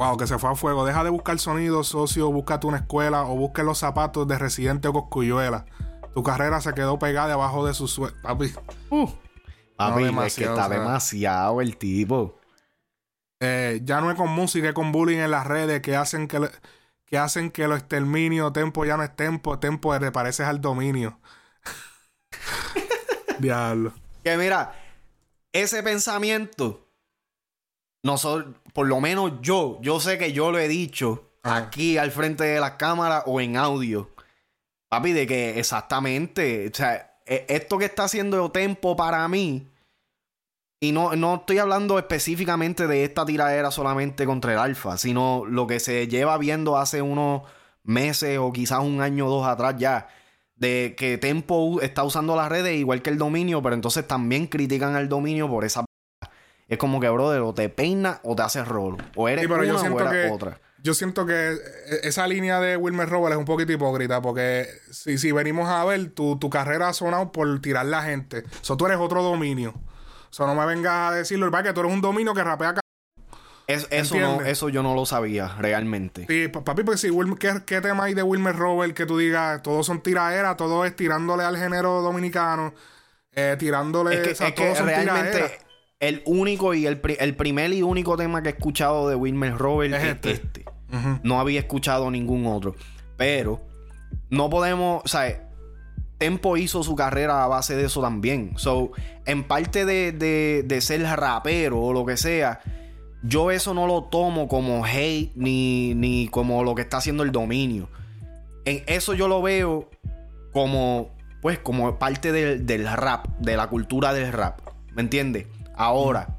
Wow, 0.00 0.16
que 0.16 0.26
se 0.26 0.38
fue 0.38 0.50
a 0.50 0.54
fuego. 0.54 0.86
Deja 0.86 1.04
de 1.04 1.10
buscar 1.10 1.38
sonido, 1.38 1.84
socio. 1.84 2.32
Búscate 2.32 2.66
una 2.66 2.78
escuela 2.78 3.24
o 3.24 3.36
busque 3.36 3.62
los 3.62 3.76
zapatos 3.76 4.26
de 4.26 4.38
residente 4.38 4.88
o 4.88 4.94
coscuyuela. 4.94 5.66
Tu 6.14 6.22
carrera 6.22 6.62
se 6.62 6.72
quedó 6.72 6.98
pegada 6.98 7.28
debajo 7.28 7.66
de 7.66 7.74
su 7.74 7.86
suelo. 7.86 8.16
Papi. 8.22 8.50
Uh. 8.88 9.10
Papi, 9.76 10.04
es 10.24 10.36
que 10.36 10.44
está 10.44 10.70
demasiado 10.70 11.60
el 11.60 11.76
tipo. 11.76 12.40
Eh, 13.40 13.82
ya 13.84 14.00
no 14.00 14.10
es 14.10 14.16
con 14.16 14.30
música, 14.30 14.68
es 14.68 14.74
con 14.74 14.90
bullying 14.90 15.18
en 15.18 15.30
las 15.30 15.46
redes 15.46 15.82
que 15.82 15.94
hacen 15.94 16.28
que, 16.28 16.48
que 17.04 17.18
hacen 17.18 17.50
que 17.50 17.68
lo 17.68 17.76
exterminio, 17.76 18.52
tempo 18.52 18.86
ya 18.86 18.96
no 18.96 19.02
es 19.02 19.14
tempo, 19.14 19.58
tempo 19.58 19.98
te 19.98 20.10
pareces 20.10 20.46
al 20.46 20.62
dominio. 20.62 21.20
Diablo. 23.38 23.92
Que 24.24 24.38
mira, 24.38 24.72
ese 25.52 25.82
pensamiento, 25.82 26.89
nosotros, 28.02 28.54
por 28.72 28.86
lo 28.86 29.00
menos 29.00 29.32
yo, 29.42 29.78
yo 29.82 30.00
sé 30.00 30.18
que 30.18 30.32
yo 30.32 30.50
lo 30.50 30.58
he 30.58 30.68
dicho 30.68 31.30
aquí 31.42 31.98
al 31.98 32.10
frente 32.10 32.44
de 32.44 32.60
la 32.60 32.76
cámara 32.76 33.24
o 33.26 33.40
en 33.40 33.56
audio. 33.56 34.10
Papi, 34.88 35.12
de 35.12 35.26
que 35.26 35.58
exactamente, 35.58 36.68
o 36.72 36.74
sea, 36.74 37.18
e, 37.26 37.46
esto 37.48 37.78
que 37.78 37.84
está 37.84 38.04
haciendo 38.04 38.50
Tempo 38.50 38.96
para 38.96 39.26
mí 39.28 39.70
y 40.82 40.92
no, 40.92 41.14
no 41.14 41.36
estoy 41.36 41.58
hablando 41.58 41.98
específicamente 41.98 42.86
de 42.86 43.04
esta 43.04 43.26
tiradera 43.26 43.70
solamente 43.70 44.24
contra 44.24 44.52
el 44.54 44.58
Alfa, 44.58 44.96
sino 44.96 45.44
lo 45.46 45.66
que 45.66 45.78
se 45.78 46.08
lleva 46.08 46.38
viendo 46.38 46.78
hace 46.78 47.02
unos 47.02 47.42
meses 47.84 48.38
o 48.38 48.50
quizás 48.50 48.80
un 48.80 49.02
año 49.02 49.26
o 49.26 49.30
dos 49.30 49.46
atrás 49.46 49.74
ya. 49.78 50.08
De 50.56 50.94
que 50.96 51.18
Tempo 51.18 51.80
está 51.82 52.02
usando 52.02 52.34
las 52.34 52.48
redes 52.48 52.78
igual 52.78 53.02
que 53.02 53.10
el 53.10 53.18
dominio, 53.18 53.62
pero 53.62 53.74
entonces 53.74 54.06
también 54.08 54.46
critican 54.46 54.96
al 54.96 55.08
dominio 55.10 55.50
por 55.50 55.64
esa. 55.66 55.84
Es 56.70 56.78
como 56.78 57.00
que, 57.00 57.08
brother, 57.08 57.40
o 57.40 57.52
te 57.52 57.68
peina 57.68 58.20
o 58.22 58.36
te 58.36 58.42
haces 58.42 58.66
rol. 58.66 58.96
O 59.16 59.28
eres 59.28 59.44
una 59.44 59.56
o 59.56 60.00
eres 60.00 60.30
otra. 60.30 60.60
Yo 60.82 60.94
siento 60.94 61.26
que 61.26 61.58
esa 62.04 62.26
línea 62.26 62.60
de 62.60 62.76
Wilmer 62.76 63.08
Robert 63.08 63.32
es 63.32 63.38
un 63.38 63.44
poquito 63.44 63.72
hipócrita, 63.72 64.22
porque 64.22 64.66
si, 64.90 65.18
si 65.18 65.32
venimos 65.32 65.68
a 65.68 65.84
ver, 65.84 66.10
tu, 66.12 66.38
tu 66.38 66.48
carrera 66.48 66.88
ha 66.88 66.92
sonado 66.92 67.32
por 67.32 67.60
tirar 67.60 67.84
la 67.86 68.02
gente. 68.02 68.44
Eso 68.62 68.76
tú 68.76 68.86
eres 68.86 68.98
otro 68.98 69.22
dominio. 69.22 69.74
O 69.74 70.32
sea, 70.32 70.46
no 70.46 70.54
me 70.54 70.64
vengas 70.64 71.10
a 71.10 71.14
decirlo, 71.16 71.46
el 71.46 71.62
que 71.62 71.72
tú 71.72 71.80
eres 71.80 71.92
un 71.92 72.00
dominio 72.00 72.32
que 72.32 72.44
rapea 72.44 72.76
eso, 73.66 74.16
no, 74.16 74.40
eso 74.40 74.68
yo 74.68 74.82
no 74.82 74.94
lo 74.94 75.06
sabía 75.06 75.54
realmente. 75.58 76.26
Sí, 76.28 76.48
papi, 76.48 76.82
pues 76.82 77.00
sí, 77.00 77.10
¿qué, 77.66 77.80
tema 77.80 78.04
hay 78.04 78.14
de 78.14 78.22
Wilmer 78.22 78.56
Robert 78.56 78.94
que 78.94 79.06
tú 79.06 79.18
digas, 79.18 79.62
todos 79.62 79.86
son 79.86 80.02
tiraderas, 80.02 80.56
todo 80.56 80.84
es 80.84 80.96
tirándole 80.96 81.44
al 81.44 81.56
género 81.56 82.00
dominicano, 82.00 82.74
eh, 83.32 83.54
tirándole, 83.58 84.32
es 84.32 84.40
que, 84.40 84.74
realmente 84.74 85.69
el 86.00 86.22
único 86.24 86.74
y 86.74 86.86
el, 86.86 87.00
el, 87.18 87.36
primer 87.36 87.72
y 87.72 87.82
único 87.82 88.16
tema 88.16 88.42
que 88.42 88.48
he 88.48 88.52
escuchado 88.52 89.08
de 89.08 89.14
Wilmer 89.14 89.56
Robert 89.56 89.94
es, 89.94 90.04
este. 90.04 90.30
este. 90.32 90.64
No 91.22 91.38
había 91.38 91.60
escuchado 91.60 92.10
ningún 92.10 92.46
otro. 92.46 92.74
Pero 93.16 93.60
no 94.30 94.50
podemos, 94.50 95.02
o 95.04 95.08
sea, 95.08 95.46
Tempo 96.20 96.58
hizo 96.58 96.82
su 96.82 96.96
carrera 96.96 97.44
a 97.44 97.48
base 97.48 97.76
de 97.76 97.86
eso 97.86 98.02
también. 98.02 98.52
So, 98.56 98.92
en 99.24 99.44
parte 99.44 99.86
de, 99.86 100.12
de, 100.12 100.80
ser 100.82 101.02
rapero 101.02 101.80
o 101.80 101.94
lo 101.94 102.04
que 102.04 102.18
sea, 102.18 102.60
yo 103.22 103.50
eso 103.50 103.72
no 103.72 103.86
lo 103.86 104.04
tomo 104.04 104.46
como 104.46 104.84
hate 104.84 105.32
ni, 105.34 105.94
ni 105.94 106.28
como 106.28 106.62
lo 106.62 106.74
que 106.74 106.82
está 106.82 106.98
haciendo 106.98 107.22
el 107.22 107.32
dominio. 107.32 107.88
En 108.66 108.82
eso 108.86 109.14
yo 109.14 109.28
lo 109.28 109.40
veo 109.40 109.88
como, 110.52 111.16
pues, 111.40 111.58
como 111.58 111.98
parte 111.98 112.32
del, 112.32 112.66
del 112.66 112.86
rap, 112.86 113.26
de 113.38 113.56
la 113.56 113.68
cultura 113.68 114.12
del 114.12 114.30
rap. 114.30 114.60
¿Me 114.94 115.00
entiendes? 115.00 115.46
Ahora, 115.80 116.36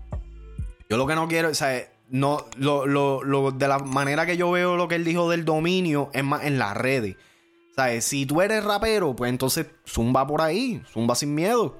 yo 0.87 0.97
lo 0.97 1.07
que 1.07 1.15
no 1.15 1.27
quiero, 1.27 1.49
o 1.49 1.55
sea, 1.55 1.89
no, 2.11 2.45
lo, 2.57 2.85
lo, 2.85 3.23
lo, 3.23 3.49
de 3.49 3.67
la 3.67 3.79
manera 3.79 4.27
que 4.27 4.37
yo 4.37 4.51
veo 4.51 4.77
lo 4.77 4.87
que 4.87 4.93
él 4.93 5.03
dijo 5.03 5.31
del 5.31 5.45
dominio 5.45 6.11
es 6.13 6.23
más 6.23 6.43
en 6.43 6.59
las 6.59 6.77
redes. 6.77 7.15
¿Sabes? 7.75 8.05
Si 8.05 8.27
tú 8.27 8.43
eres 8.43 8.63
rapero, 8.63 9.15
pues 9.15 9.29
entonces 9.29 9.65
zumba 9.89 10.27
por 10.27 10.43
ahí, 10.43 10.83
zumba 10.93 11.15
sin 11.15 11.33
miedo. 11.33 11.79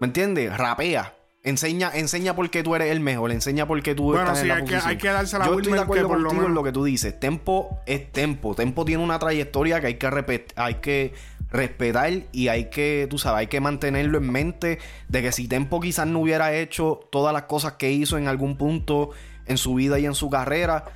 ¿Me 0.00 0.08
entiendes? 0.08 0.54
Rapea. 0.54 1.16
Enseña, 1.44 1.90
enseña 1.94 2.36
por 2.36 2.50
qué 2.50 2.62
tú 2.62 2.74
eres 2.74 2.92
el 2.92 3.00
mejor, 3.00 3.32
enseña 3.32 3.66
por 3.66 3.82
qué 3.82 3.94
tú 3.94 4.04
bueno, 4.04 4.24
estás 4.24 4.40
sí, 4.40 4.42
en 4.42 4.48
la 4.48 4.56
hay 4.56 4.64
Que, 4.66 4.76
hay 4.76 4.98
que 4.98 5.08
darse 5.08 5.38
la 5.38 5.46
Yo 5.46 5.58
estoy 5.58 5.72
de 5.72 5.80
acuerdo 5.80 6.08
contigo 6.08 6.44
en 6.44 6.52
lo 6.52 6.62
que 6.62 6.72
tú 6.72 6.84
dices. 6.84 7.18
Tempo 7.18 7.80
es 7.86 8.12
tempo. 8.12 8.54
Tempo 8.54 8.84
tiene 8.84 9.02
una 9.02 9.18
trayectoria 9.18 9.80
que 9.80 9.86
hay 9.86 9.94
que, 9.94 10.46
hay 10.56 10.74
que 10.74 11.14
respetar 11.52 12.10
y 12.32 12.48
hay 12.48 12.70
que, 12.70 13.06
tú 13.08 13.18
sabes, 13.18 13.40
hay 13.40 13.46
que 13.46 13.60
mantenerlo 13.60 14.18
en 14.18 14.32
mente 14.32 14.78
de 15.08 15.22
que 15.22 15.32
si 15.32 15.46
Tempo 15.46 15.80
quizás 15.80 16.06
no 16.06 16.20
hubiera 16.20 16.54
hecho 16.54 17.00
todas 17.12 17.32
las 17.32 17.42
cosas 17.42 17.74
que 17.74 17.92
hizo 17.92 18.16
en 18.18 18.26
algún 18.26 18.56
punto 18.56 19.10
en 19.46 19.58
su 19.58 19.74
vida 19.74 19.98
y 19.98 20.06
en 20.06 20.14
su 20.14 20.30
carrera, 20.30 20.86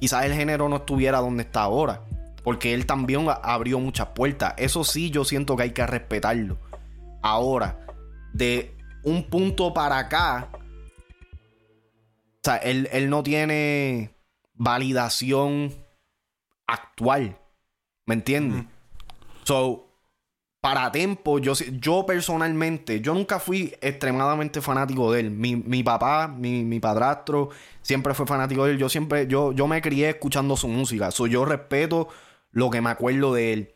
quizás 0.00 0.24
el 0.24 0.32
género 0.32 0.68
no 0.68 0.76
estuviera 0.76 1.18
donde 1.18 1.42
está 1.42 1.62
ahora. 1.62 2.02
Porque 2.42 2.72
él 2.72 2.86
también 2.86 3.26
abrió 3.42 3.78
muchas 3.78 4.08
puertas. 4.08 4.54
Eso 4.56 4.82
sí, 4.82 5.10
yo 5.10 5.24
siento 5.24 5.56
que 5.56 5.64
hay 5.64 5.70
que 5.72 5.86
respetarlo. 5.86 6.56
Ahora, 7.20 7.78
de 8.32 8.74
un 9.04 9.24
punto 9.24 9.74
para 9.74 9.98
acá, 9.98 10.48
o 10.52 12.42
sea, 12.42 12.56
él, 12.56 13.10
no 13.10 13.22
tiene 13.22 14.14
validación 14.54 15.74
actual. 16.66 17.36
¿Me 18.06 18.14
entiendes? 18.14 18.64
So, 19.44 19.89
para 20.60 20.92
tiempo, 20.92 21.38
yo, 21.38 21.54
yo 21.54 22.04
personalmente, 22.04 23.00
yo 23.00 23.14
nunca 23.14 23.40
fui 23.40 23.74
extremadamente 23.80 24.60
fanático 24.60 25.10
de 25.12 25.20
él. 25.20 25.30
Mi, 25.30 25.82
papá, 25.82 26.28
mi, 26.28 26.64
mi, 26.64 26.80
padrastro, 26.80 27.48
siempre 27.80 28.12
fue 28.14 28.26
fanático 28.26 28.66
de 28.66 28.72
él. 28.72 28.78
Yo 28.78 28.88
siempre, 28.88 29.26
yo, 29.26 29.52
yo 29.52 29.66
me 29.66 29.80
crié 29.80 30.10
escuchando 30.10 30.56
su 30.56 30.68
música. 30.68 31.10
So, 31.10 31.26
yo 31.26 31.44
respeto 31.46 32.08
lo 32.50 32.68
que 32.70 32.82
me 32.82 32.90
acuerdo 32.90 33.32
de 33.32 33.52
él. 33.54 33.74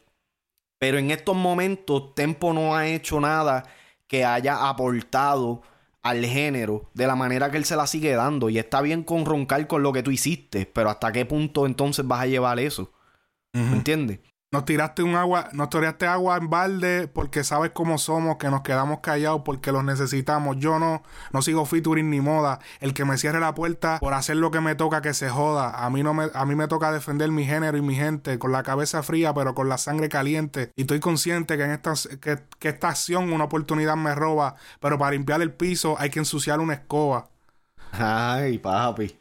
Pero 0.78 0.98
en 0.98 1.10
estos 1.10 1.36
momentos, 1.36 2.14
Tempo 2.14 2.52
no 2.52 2.76
ha 2.76 2.86
hecho 2.86 3.18
nada 3.20 3.64
que 4.06 4.24
haya 4.24 4.68
aportado 4.68 5.62
al 6.02 6.24
género 6.26 6.90
de 6.92 7.06
la 7.06 7.16
manera 7.16 7.50
que 7.50 7.56
él 7.56 7.64
se 7.64 7.76
la 7.76 7.86
sigue 7.86 8.12
dando. 8.14 8.50
Y 8.50 8.58
está 8.58 8.82
bien 8.82 9.04
con 9.04 9.24
roncar 9.24 9.66
con 9.66 9.82
lo 9.82 9.92
que 9.94 10.02
tú 10.02 10.10
hiciste, 10.10 10.66
pero 10.66 10.90
¿hasta 10.90 11.12
qué 11.12 11.24
punto 11.24 11.64
entonces 11.64 12.06
vas 12.06 12.20
a 12.20 12.26
llevar 12.26 12.60
eso? 12.60 12.92
¿Me 13.54 13.72
entiendes? 13.72 14.18
Nos 14.54 14.66
tiraste 14.66 15.02
un 15.02 15.16
agua, 15.16 15.48
nos 15.50 15.68
tiraste 15.68 16.06
agua 16.06 16.36
en 16.36 16.48
balde 16.48 17.08
porque 17.12 17.42
sabes 17.42 17.72
cómo 17.74 17.98
somos, 17.98 18.36
que 18.36 18.50
nos 18.50 18.60
quedamos 18.60 19.00
callados 19.00 19.42
porque 19.44 19.72
los 19.72 19.82
necesitamos. 19.82 20.58
Yo 20.60 20.78
no, 20.78 21.02
no 21.32 21.42
sigo 21.42 21.66
featuring 21.66 22.08
ni 22.08 22.20
moda. 22.20 22.60
El 22.78 22.94
que 22.94 23.04
me 23.04 23.18
cierre 23.18 23.40
la 23.40 23.52
puerta 23.52 23.98
por 23.98 24.14
hacer 24.14 24.36
lo 24.36 24.52
que 24.52 24.60
me 24.60 24.76
toca 24.76 25.02
que 25.02 25.12
se 25.12 25.28
joda. 25.28 25.84
A 25.84 25.90
mí 25.90 26.04
no 26.04 26.14
me, 26.14 26.28
a 26.32 26.44
mí 26.44 26.54
me 26.54 26.68
toca 26.68 26.92
defender 26.92 27.32
mi 27.32 27.44
género 27.44 27.76
y 27.76 27.82
mi 27.82 27.96
gente 27.96 28.38
con 28.38 28.52
la 28.52 28.62
cabeza 28.62 29.02
fría, 29.02 29.34
pero 29.34 29.56
con 29.56 29.68
la 29.68 29.76
sangre 29.76 30.08
caliente. 30.08 30.70
Y 30.76 30.82
estoy 30.82 31.00
consciente 31.00 31.56
que 31.56 31.64
en 31.64 31.72
esta, 31.72 31.94
que, 32.20 32.38
que 32.60 32.68
esta 32.68 32.90
acción 32.90 33.32
una 33.32 33.46
oportunidad 33.46 33.96
me 33.96 34.14
roba, 34.14 34.54
pero 34.78 34.98
para 34.98 35.10
limpiar 35.10 35.42
el 35.42 35.52
piso 35.52 35.96
hay 35.98 36.10
que 36.10 36.20
ensuciar 36.20 36.60
una 36.60 36.74
escoba. 36.74 37.28
Ay, 37.90 38.58
papi. 38.58 39.18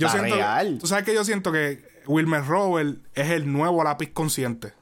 Yo 0.00 0.08
siento, 0.08 0.34
real. 0.34 0.78
Tú 0.80 0.88
sabes 0.88 1.04
que 1.04 1.14
yo 1.14 1.24
siento 1.24 1.52
que 1.52 1.97
Wilmer 2.08 2.44
Robert 2.44 2.98
es 3.14 3.30
el 3.30 3.52
nuevo 3.52 3.84
lápiz 3.84 4.12
consciente. 4.12 4.72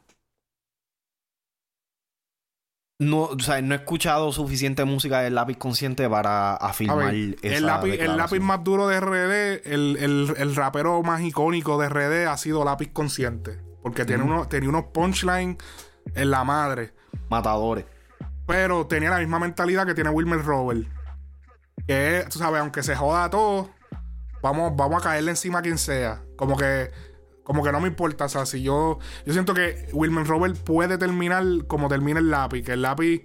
No, 2.99 3.25
o 3.25 3.39
sea, 3.41 3.61
no 3.61 3.75
he 3.75 3.79
escuchado 3.79 4.33
suficiente 4.33 4.85
música 4.87 5.21
del 5.21 5.35
lápiz 5.35 5.59
consciente 5.59 6.09
para 6.09 6.55
afirmar 6.55 7.15
esa 7.15 7.57
el 7.57 7.67
lápiz, 7.67 7.93
el 8.01 8.17
lápiz 8.17 8.41
más 8.41 8.65
duro 8.65 8.89
de 8.89 9.01
RD, 9.01 9.67
el, 9.71 10.35
el, 10.39 10.57
rapero 10.57 11.03
más 11.03 11.21
icónico 11.21 11.79
de 11.79 11.91
RD 11.91 12.27
ha 12.27 12.37
sido 12.39 12.65
lápiz 12.65 12.91
consciente. 12.93 13.61
Porque 13.83 14.07
tiene 14.07 14.23
uno, 14.23 14.49
tenía 14.49 14.71
unos 14.71 14.87
punchlines 14.87 15.59
en 16.15 16.31
la 16.31 16.43
madre. 16.45 16.95
Matadores. 17.29 17.85
Pero 18.47 18.87
tenía 18.87 19.11
la 19.11 19.19
misma 19.19 19.41
mentalidad 19.41 19.85
que 19.85 19.95
tiene 19.95 20.11
Wilmer 20.11 20.43
Robert. 20.43 20.87
Que 21.87 22.25
tú 22.31 22.39
sabes, 22.39 22.61
aunque 22.61 22.83
se 22.83 22.97
joda 22.97 23.29
todo, 23.29 23.71
vamos, 24.43 24.73
vamos 24.75 25.03
a 25.03 25.09
caerle 25.09 25.33
encima 25.33 25.59
a 25.59 25.63
quien 25.63 25.77
sea. 25.77 26.23
Como 26.37 26.57
que 26.57 26.91
como 27.47 27.63
que 27.63 27.71
no 27.71 27.81
me 27.81 27.87
importa. 27.87 28.25
O 28.25 28.29
sea, 28.29 28.45
si 28.45 28.61
yo. 28.61 28.99
Yo 29.25 29.33
siento 29.33 29.55
que 29.55 29.89
Wilmer 29.93 30.27
Robert 30.27 30.57
puede 30.59 30.99
terminar 30.99 31.45
como 31.69 31.89
termina 31.89 32.19
el 32.19 32.29
lápiz. 32.29 32.63
Que 32.65 32.73
el 32.73 32.83
lápiz 32.83 33.23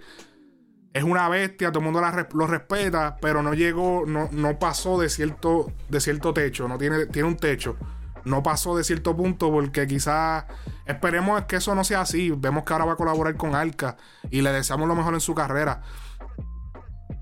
es 0.94 1.04
una 1.04 1.28
bestia, 1.28 1.72
todo 1.72 1.80
el 1.80 1.86
mundo 1.86 2.02
lo 2.34 2.48
respeta, 2.48 3.18
pero 3.20 3.42
no 3.42 3.56
llegó, 3.56 4.04
no, 4.06 4.30
no 4.32 4.60
pasó 4.60 5.00
de 5.00 5.10
cierto, 5.10 5.72
de 5.90 6.00
cierto 6.00 6.36
techo. 6.36 6.68
No 6.68 6.78
tiene, 6.78 7.08
tiene 7.08 7.30
un 7.30 7.36
techo. 7.36 7.78
No 8.24 8.44
pasó 8.44 8.78
de 8.78 8.84
cierto 8.84 9.18
punto 9.18 9.52
porque 9.52 9.88
quizás 9.88 10.46
esperemos 10.86 11.44
que 11.46 11.56
eso 11.56 11.74
no 11.74 11.84
sea 11.84 12.02
así. 12.02 12.32
Vemos 12.38 12.64
que 12.64 12.74
ahora 12.74 12.86
va 12.86 12.94
a 12.94 12.98
colaborar 12.98 13.36
con 13.38 13.56
Arca 13.56 13.98
y 14.30 14.42
le 14.42 14.52
deseamos 14.52 14.88
lo 14.88 14.94
mejor 14.94 15.16
en 15.16 15.22
su 15.22 15.34
carrera. 15.34 15.82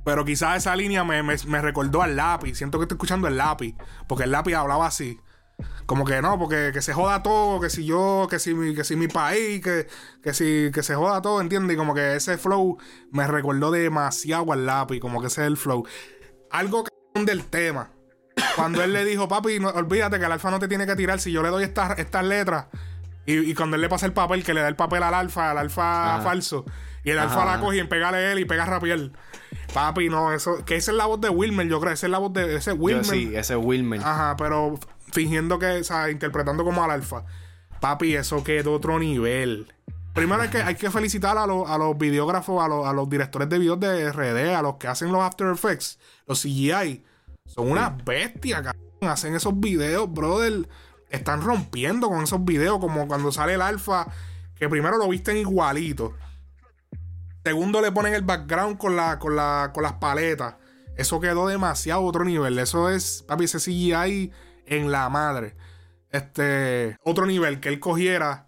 Pero 0.04 0.26
quizás 0.26 0.58
esa 0.58 0.76
línea 0.76 1.06
me, 1.06 1.24
me, 1.24 1.36
me 1.48 1.62
recordó 1.62 2.02
al 2.02 2.18
lápiz. 2.18 2.56
Siento 2.56 2.78
que 2.78 2.84
estoy 2.84 2.98
escuchando 2.98 3.30
el 3.30 3.38
lápiz. 3.38 3.76
Porque 4.06 4.26
el 4.26 4.32
lápiz 4.32 4.56
hablaba 4.56 4.86
así. 4.86 5.18
Como 5.86 6.06
que 6.06 6.22
no, 6.22 6.38
porque 6.38 6.72
que 6.74 6.82
se 6.82 6.94
joda 6.94 7.24
todo, 7.24 7.60
que 7.60 7.70
si 7.70 7.86
yo, 7.86 8.28
que 8.30 8.40
si 8.40 8.54
mi, 8.54 8.76
que 8.76 8.84
si 8.84 8.96
mi 8.96 9.08
país, 9.08 9.62
que, 9.62 9.88
que 10.22 10.34
si 10.34 10.72
que 10.74 10.84
se 10.84 10.96
joda 10.96 11.22
todo, 11.22 11.42
¿entiendes? 11.42 11.76
Y 11.76 11.78
como 11.78 11.94
que 11.94 12.16
ese 12.16 12.38
flow 12.38 12.78
me 13.12 13.28
recordó 13.28 13.72
demasiado 13.72 14.52
al 14.54 14.66
lápiz, 14.66 15.00
como 15.00 15.22
que 15.22 15.28
ese 15.28 15.42
es 15.42 15.48
el 15.48 15.58
flow. 15.58 15.86
Algo 16.52 16.86
del 17.14 17.46
tema. 17.46 17.92
Cuando 18.56 18.84
él 18.84 18.94
le 18.94 19.06
dijo, 19.06 19.28
papi, 19.28 19.58
olvídate 19.58 20.20
que 20.20 20.26
el 20.26 20.32
alfa 20.32 20.52
no 20.52 20.60
te 20.60 20.68
tiene 20.68 20.86
que 20.86 20.96
tirar 20.96 21.20
si 21.20 21.32
yo 21.32 21.44
le 21.44 21.50
doy 21.50 21.64
estas 21.64 21.98
estas 22.00 22.24
letras. 22.24 22.68
Y, 23.26 23.54
cuando 23.54 23.76
él 23.76 23.82
le 23.82 23.90
pasa 23.90 24.08
el 24.08 24.14
papel, 24.14 24.44
que 24.44 24.56
le 24.56 24.62
da 24.62 24.68
el 24.68 24.76
papel 24.76 25.04
al 25.04 25.14
alfa, 25.14 25.52
al 25.52 25.60
alfa 25.60 26.20
falso. 26.24 26.66
Y 27.04 27.12
el 27.12 27.20
alfa 27.20 27.46
la 27.46 27.60
coge 27.60 27.78
y 27.78 27.84
pegale 27.84 28.32
él 28.32 28.40
y 28.40 28.46
pega 28.46 28.64
a 28.64 28.66
rapiel. 28.66 29.14
Papi, 29.72 30.10
no, 30.10 30.34
eso. 30.34 30.66
Que 30.66 30.76
esa 30.76 30.92
es 30.92 30.98
la 30.98 31.06
voz 31.06 31.22
de 31.22 31.30
Wilmer, 31.30 31.68
yo 31.68 31.80
creo. 31.80 31.94
Esa 31.94 32.08
es 32.08 32.12
la 32.12 32.18
voz 32.18 32.34
de 32.34 32.56
ese 32.56 32.74
Wilmer. 32.74 33.06
sí, 33.06 33.32
ese 33.36 33.56
Wilmer. 33.56 34.02
Ajá, 34.02 34.36
pero 34.36 34.80
fingiendo 35.12 35.60
que, 35.60 35.66
o 35.66 35.84
sea, 35.84 36.10
interpretando 36.10 36.64
como 36.64 36.84
al 36.84 36.92
alfa. 36.92 37.26
Papi, 37.80 38.16
eso 38.16 38.44
quedó 38.44 38.74
otro 38.74 39.00
nivel. 39.00 39.74
Primero 40.14 40.42
hay 40.42 40.50
que, 40.50 40.62
hay 40.62 40.76
que 40.76 40.90
felicitar 40.90 41.38
a, 41.38 41.46
los, 41.46 41.70
a 41.70 41.78
los 41.78 41.98
videógrafos, 41.98 42.64
a 42.64 42.68
los, 42.68 42.86
a 42.86 42.94
los 42.94 43.10
directores 43.10 43.48
de 43.48 43.60
videos 43.60 43.80
de 43.80 44.12
RD, 44.12 44.56
a 44.56 44.62
los 44.62 44.76
que 44.76 44.88
hacen 44.88 45.12
los 45.12 45.22
After 45.22 45.48
Effects, 45.48 46.00
los 46.26 46.42
CGI. 46.42 47.04
Son 47.46 47.72
unas 47.72 48.04
bestias, 48.04 48.62
cabrón. 48.62 48.84
Hacen 49.02 49.36
esos 49.36 49.58
videos, 49.60 50.12
brother. 50.12 50.68
Están 51.10 51.42
rompiendo 51.42 52.10
con 52.10 52.24
esos 52.24 52.44
videos, 52.44 52.80
como 52.80 53.08
cuando 53.08 53.32
sale 53.32 53.54
el 53.54 53.62
alfa, 53.62 54.08
que 54.56 54.68
primero 54.68 54.98
lo 54.98 55.08
visten 55.08 55.38
igualito. 55.38 56.14
Segundo, 57.44 57.82
le 57.82 57.92
ponen 57.92 58.14
el 58.14 58.24
background 58.24 58.78
con, 58.78 58.96
la, 58.96 59.18
con, 59.18 59.36
la, 59.36 59.72
con 59.74 59.84
las 59.84 59.94
paletas. 59.94 60.56
Eso 60.98 61.22
quedó 61.22 61.48
demasiado 61.48 62.04
otro 62.04 62.26
nivel. 62.26 62.60
Eso 62.60 62.90
es, 62.90 63.24
papi, 63.26 63.46
ese 63.46 63.60
CGI 63.60 64.32
en 64.70 64.92
la 64.92 65.10
madre. 65.10 65.56
Este, 66.12 66.98
otro 67.04 67.26
nivel 67.26 67.60
que 67.60 67.70
él 67.70 67.80
cogiera. 67.80 68.48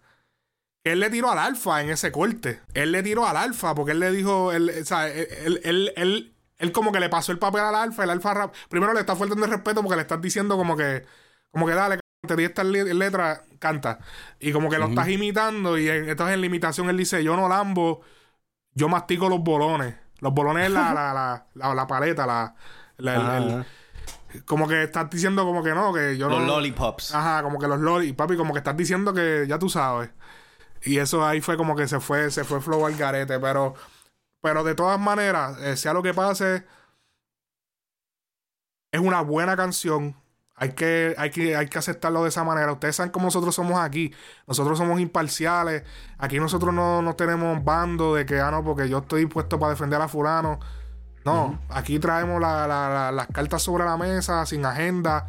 él 0.84 1.00
le 1.00 1.10
tiró 1.10 1.32
al 1.32 1.40
alfa 1.40 1.82
en 1.82 1.90
ese 1.90 2.12
corte. 2.12 2.62
Él 2.74 2.92
le 2.92 3.04
tiró 3.04 3.28
al 3.28 3.38
alfa 3.38 3.76
porque 3.76 3.92
él 3.92 4.00
le 4.00 4.12
dijo, 4.12 4.52
él, 4.52 4.72
o 4.82 4.86
sea, 4.86 5.08
él, 5.10 5.62
él, 5.64 6.34
él, 6.58 6.72
como 6.72 6.92
que 6.92 7.00
le 7.00 7.10
pasó 7.10 7.32
el 7.32 7.40
papel 7.40 7.62
al 7.62 7.76
alfa. 7.76 8.04
El 8.04 8.12
alfa 8.12 8.52
primero 8.70 8.94
le 8.94 9.02
está 9.02 9.16
faltando 9.16 9.46
el 9.46 9.52
respeto 9.52 9.82
porque 9.82 9.96
le 9.96 10.04
estás 10.04 10.22
diciendo 10.22 10.58
como 10.58 10.78
que, 10.78 11.06
como 11.52 11.68
que 11.68 11.74
dale, 11.74 12.00
te 12.28 12.36
di 12.36 12.44
esta 12.46 12.64
letra, 12.64 13.44
canta. 13.60 14.00
Y 14.40 14.52
como 14.52 14.70
que 14.70 14.80
lo 14.80 14.88
estás 14.88 15.10
imitando. 15.10 15.78
Y 15.78 15.90
entonces 15.90 16.36
en 16.36 16.42
la 16.42 16.48
imitación 16.48 16.90
él 16.90 16.98
dice, 16.98 17.24
yo 17.24 17.36
no 17.36 17.50
lambo, 17.50 18.02
yo 18.74 18.90
mastico 18.90 19.30
los 19.30 19.42
bolones. 19.42 19.96
Los 20.20 20.34
bolones 20.34 20.68
es 20.68 20.72
la, 20.72 20.94
la, 20.94 21.46
la, 21.56 21.76
la, 21.76 21.88
paleta, 21.88 22.28
la, 22.28 22.56
la 22.98 23.66
como 24.46 24.68
que 24.68 24.84
estás 24.84 25.10
diciendo 25.10 25.44
como 25.46 25.64
que 25.64 25.74
no, 25.74 25.94
que 25.94 26.18
yo 26.18 26.28
los 26.30 26.40
no... 26.40 26.46
Los 26.46 26.56
lollipops. 26.56 27.16
Ajá, 27.16 27.44
como 27.44 27.60
que 27.60 27.68
los 27.68 27.80
lollipops, 27.80 28.18
papi, 28.18 28.38
como 28.38 28.54
que 28.54 28.60
estás 28.60 28.78
diciendo 28.78 29.14
que 29.14 29.46
ya 29.48 29.60
tú 29.60 29.70
sabes. 29.70 30.10
Y 30.84 30.98
eso 30.98 31.26
ahí 31.26 31.42
fue 31.42 31.58
como 31.58 31.76
que 31.76 31.88
se 31.88 32.00
fue, 32.00 32.32
se 32.32 32.44
fue 32.44 32.62
flow 32.62 32.86
al 32.86 32.96
garete, 32.96 33.40
pero... 33.40 33.76
Pero 34.42 34.64
de 34.64 34.74
todas 34.74 35.00
maneras, 35.00 35.60
eh, 35.60 35.78
sea 35.78 35.94
lo 35.94 36.02
que 36.02 36.16
pase, 36.16 36.66
es 38.92 39.00
una 39.00 39.22
buena 39.22 39.56
canción. 39.56 40.16
Hay 40.56 40.74
que, 40.74 41.16
hay, 41.18 41.32
que, 41.32 41.56
hay 41.56 41.68
que 41.68 41.78
aceptarlo 41.80 42.24
de 42.24 42.30
esa 42.30 42.44
manera. 42.44 42.72
Ustedes 42.72 42.96
saben 42.96 43.12
cómo 43.12 43.26
nosotros 43.26 43.56
somos 43.56 43.80
aquí. 43.80 44.14
Nosotros 44.48 44.78
somos 44.78 45.00
imparciales. 45.00 45.84
Aquí 46.18 46.40
nosotros 46.40 46.74
no, 46.74 47.02
no 47.02 47.16
tenemos 47.16 47.64
bando 47.64 48.16
de 48.16 48.26
que, 48.26 48.40
ah, 48.40 48.52
no, 48.52 48.64
porque 48.64 48.90
yo 48.90 49.00
estoy 49.00 49.26
puesto 49.26 49.60
para 49.60 49.72
defender 49.72 50.02
a 50.02 50.08
fulano. 50.08 50.60
No, 51.26 51.60
aquí 51.70 52.00
traemos 52.00 52.42
las 52.42 53.28
cartas 53.28 53.62
sobre 53.62 53.86
la 53.86 53.98
mesa, 53.98 54.46
sin 54.46 54.66
agenda, 54.66 55.28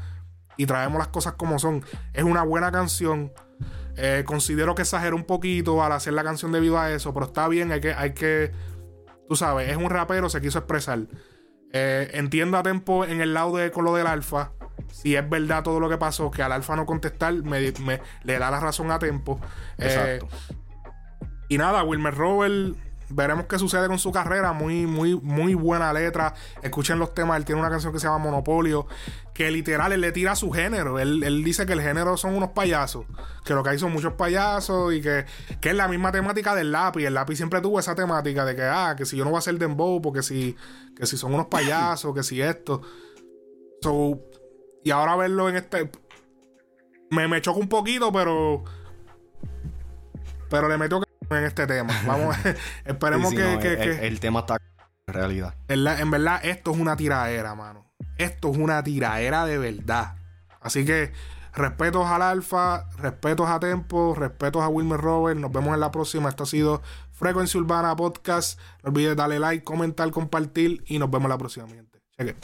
y 0.57 0.66
traemos 0.66 0.98
las 0.98 1.09
cosas 1.09 1.35
como 1.35 1.59
son. 1.59 1.85
Es 2.12 2.24
una 2.24 2.42
buena 2.42 2.72
canción. 2.72 3.33
Eh, 3.96 4.24
considero 4.26 4.74
que 4.74 4.83
exagero 4.83 5.16
un 5.16 5.24
poquito 5.24 5.83
al 5.83 5.92
hacer 5.92 6.14
la 6.14 6.24
canción 6.24 6.50
debido 6.50 6.78
a 6.78 6.90
eso, 6.90 7.12
pero 7.12 7.26
está 7.26 7.46
bien, 7.48 7.72
hay 7.72 7.81
que, 7.81 7.92
hay 7.92 8.14
que, 8.14 8.50
tú 9.28 9.37
sabes, 9.37 9.68
es 9.68 9.76
un 9.76 9.90
rapero, 9.90 10.31
se 10.31 10.40
quiso 10.40 10.59
expresar. 10.59 11.00
Eh, 11.74 12.11
entiendo 12.14 12.57
a 12.57 12.62
tiempo 12.62 13.05
en 13.05 13.20
el 13.20 13.35
lado 13.35 13.57
de 13.57 13.70
con 13.70 13.85
lo 13.85 13.94
del 13.94 14.07
alfa. 14.07 14.52
Si 14.90 15.14
es 15.14 15.28
verdad 15.28 15.62
todo 15.62 15.81
lo 15.81 15.88
que 15.88 15.98
pasó, 15.98 16.31
que 16.31 16.42
al 16.42 16.52
alfa 16.52 16.76
no 16.76 16.87
contestar, 16.87 17.35
me, 17.35 17.61
le 17.61 18.38
da 18.38 18.50
la 18.50 18.61
razón 18.61 18.90
a 18.90 18.98
tiempo. 18.98 19.40
Eh, 19.78 20.18
Exacto. 20.20 20.28
y 21.48 21.59
nada, 21.59 21.83
Wilmer 21.83 22.14
Robert 22.14 22.76
veremos 23.14 23.46
qué 23.46 23.59
sucede 23.59 23.87
con 23.88 23.98
su 23.98 24.12
carrera. 24.12 24.53
Muy, 24.53 24.87
muy, 24.87 25.14
muy 25.16 25.55
buena 25.55 25.92
letra. 25.92 26.35
Escuchen 26.62 26.98
los 26.98 27.14
temas. 27.14 27.37
Él 27.37 27.44
tiene 27.44 27.61
una 27.61 27.70
canción 27.70 27.92
que 27.92 27.98
se 27.98 28.07
llama 28.07 28.18
Monopolio. 28.18 28.87
Que 29.35 29.51
literal 29.51 29.92
él 29.92 30.01
le 30.01 30.12
tira 30.12 30.33
a 30.33 30.37
su 30.37 30.51
género. 30.51 30.98
Él, 30.98 31.44
dice 31.44 31.66
que 31.66 31.72
el 31.72 31.81
género 31.81 32.16
son 32.16 32.35
unos 32.35 32.51
payasos. 32.51 33.07
Que 33.44 33.55
lo 33.55 33.62
que 33.62 33.70
hay 33.70 33.79
son 33.79 33.92
muchos 33.92 34.14
payasos. 34.14 34.94
Y 34.94 35.01
que, 35.01 35.27
que 35.61 35.70
es 35.70 35.77
la 35.77 35.88
misma 35.88 36.12
temática 36.12 36.55
del 36.55 36.72
lápiz. 36.72 37.05
El 37.05 37.14
lápiz 37.14 37.37
siempre 37.37 37.61
tuvo 37.61 37.79
esa 37.79 37.94
temática 37.94 38.44
de 38.44 38.57
que, 38.57 38.62
ah, 38.62 38.94
que 38.96 39.05
si 39.05 39.16
yo 39.16 39.25
no 39.25 39.31
voy 39.31 39.37
a 39.37 39.40
hacer 39.40 39.59
dembow, 39.59 40.01
porque 40.01 40.22
si, 40.22 40.57
que 40.96 41.07
si 41.07 41.16
son 41.16 41.35
unos 41.35 41.46
payasos, 41.46 42.14
que 42.14 42.22
si 42.22 42.40
esto. 42.40 42.83
So, 43.81 44.20
y 44.85 44.90
ahora 44.90 45.16
verlo 45.16 45.48
en 45.48 45.57
este. 45.57 45.90
Me, 47.11 47.29
me 47.29 47.40
choca 47.40 47.61
un 47.61 47.68
poquito, 47.68 48.12
pero. 48.12 48.64
Pero 50.48 50.68
le 50.68 50.77
meto 50.77 51.03
en 51.37 51.45
este 51.45 51.66
tema. 51.66 51.92
Vamos, 52.07 52.37
esperemos 52.85 53.33
que, 53.33 54.07
el, 54.07 54.21
tema 54.21 54.40
está 54.40 54.57
en 55.07 55.14
realidad. 55.14 55.55
En, 55.68 56.11
verdad, 56.11 56.40
esto 56.45 56.73
es 56.73 56.79
una 56.79 56.97
tiraera, 56.97 57.55
mano. 57.55 57.92
Esto 58.18 58.51
es 58.51 58.59
una 58.59 58.83
tiraera 58.83 59.45
de 59.47 59.59
verdad. 59.59 60.16
Así 60.61 60.85
que 60.85 61.12
respetos 61.55 62.07
al 62.07 62.23
Alfa, 62.23 62.88
respetos 62.99 63.49
a 63.49 63.59
Tempo, 63.61 64.14
respetos 64.14 64.62
a 64.62 64.68
Wilmer 64.68 65.01
Robert. 65.01 65.38
Nos 65.38 65.53
vemos 65.53 65.75
en 65.75 65.81
la 65.81 65.90
próxima. 65.90 66.29
Esto 66.29 66.45
ha 66.45 66.47
sido 66.47 66.83
Frecuencia 67.12 67.61
Urbana 67.61 67.95
Podcast. 67.97 68.59
No 68.83 68.90
olvides 68.90 69.16
darle 69.16 69.38
like, 69.38 69.64
comentar, 69.64 70.11
compartir 70.11 70.83
y 70.87 70.99
nos 70.99 71.11
vemos 71.11 71.29
la 71.29 71.38
próxima, 71.38 71.68
gente. 71.68 71.99
Cheque. 72.18 72.37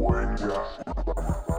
Frecuencia 0.00 1.49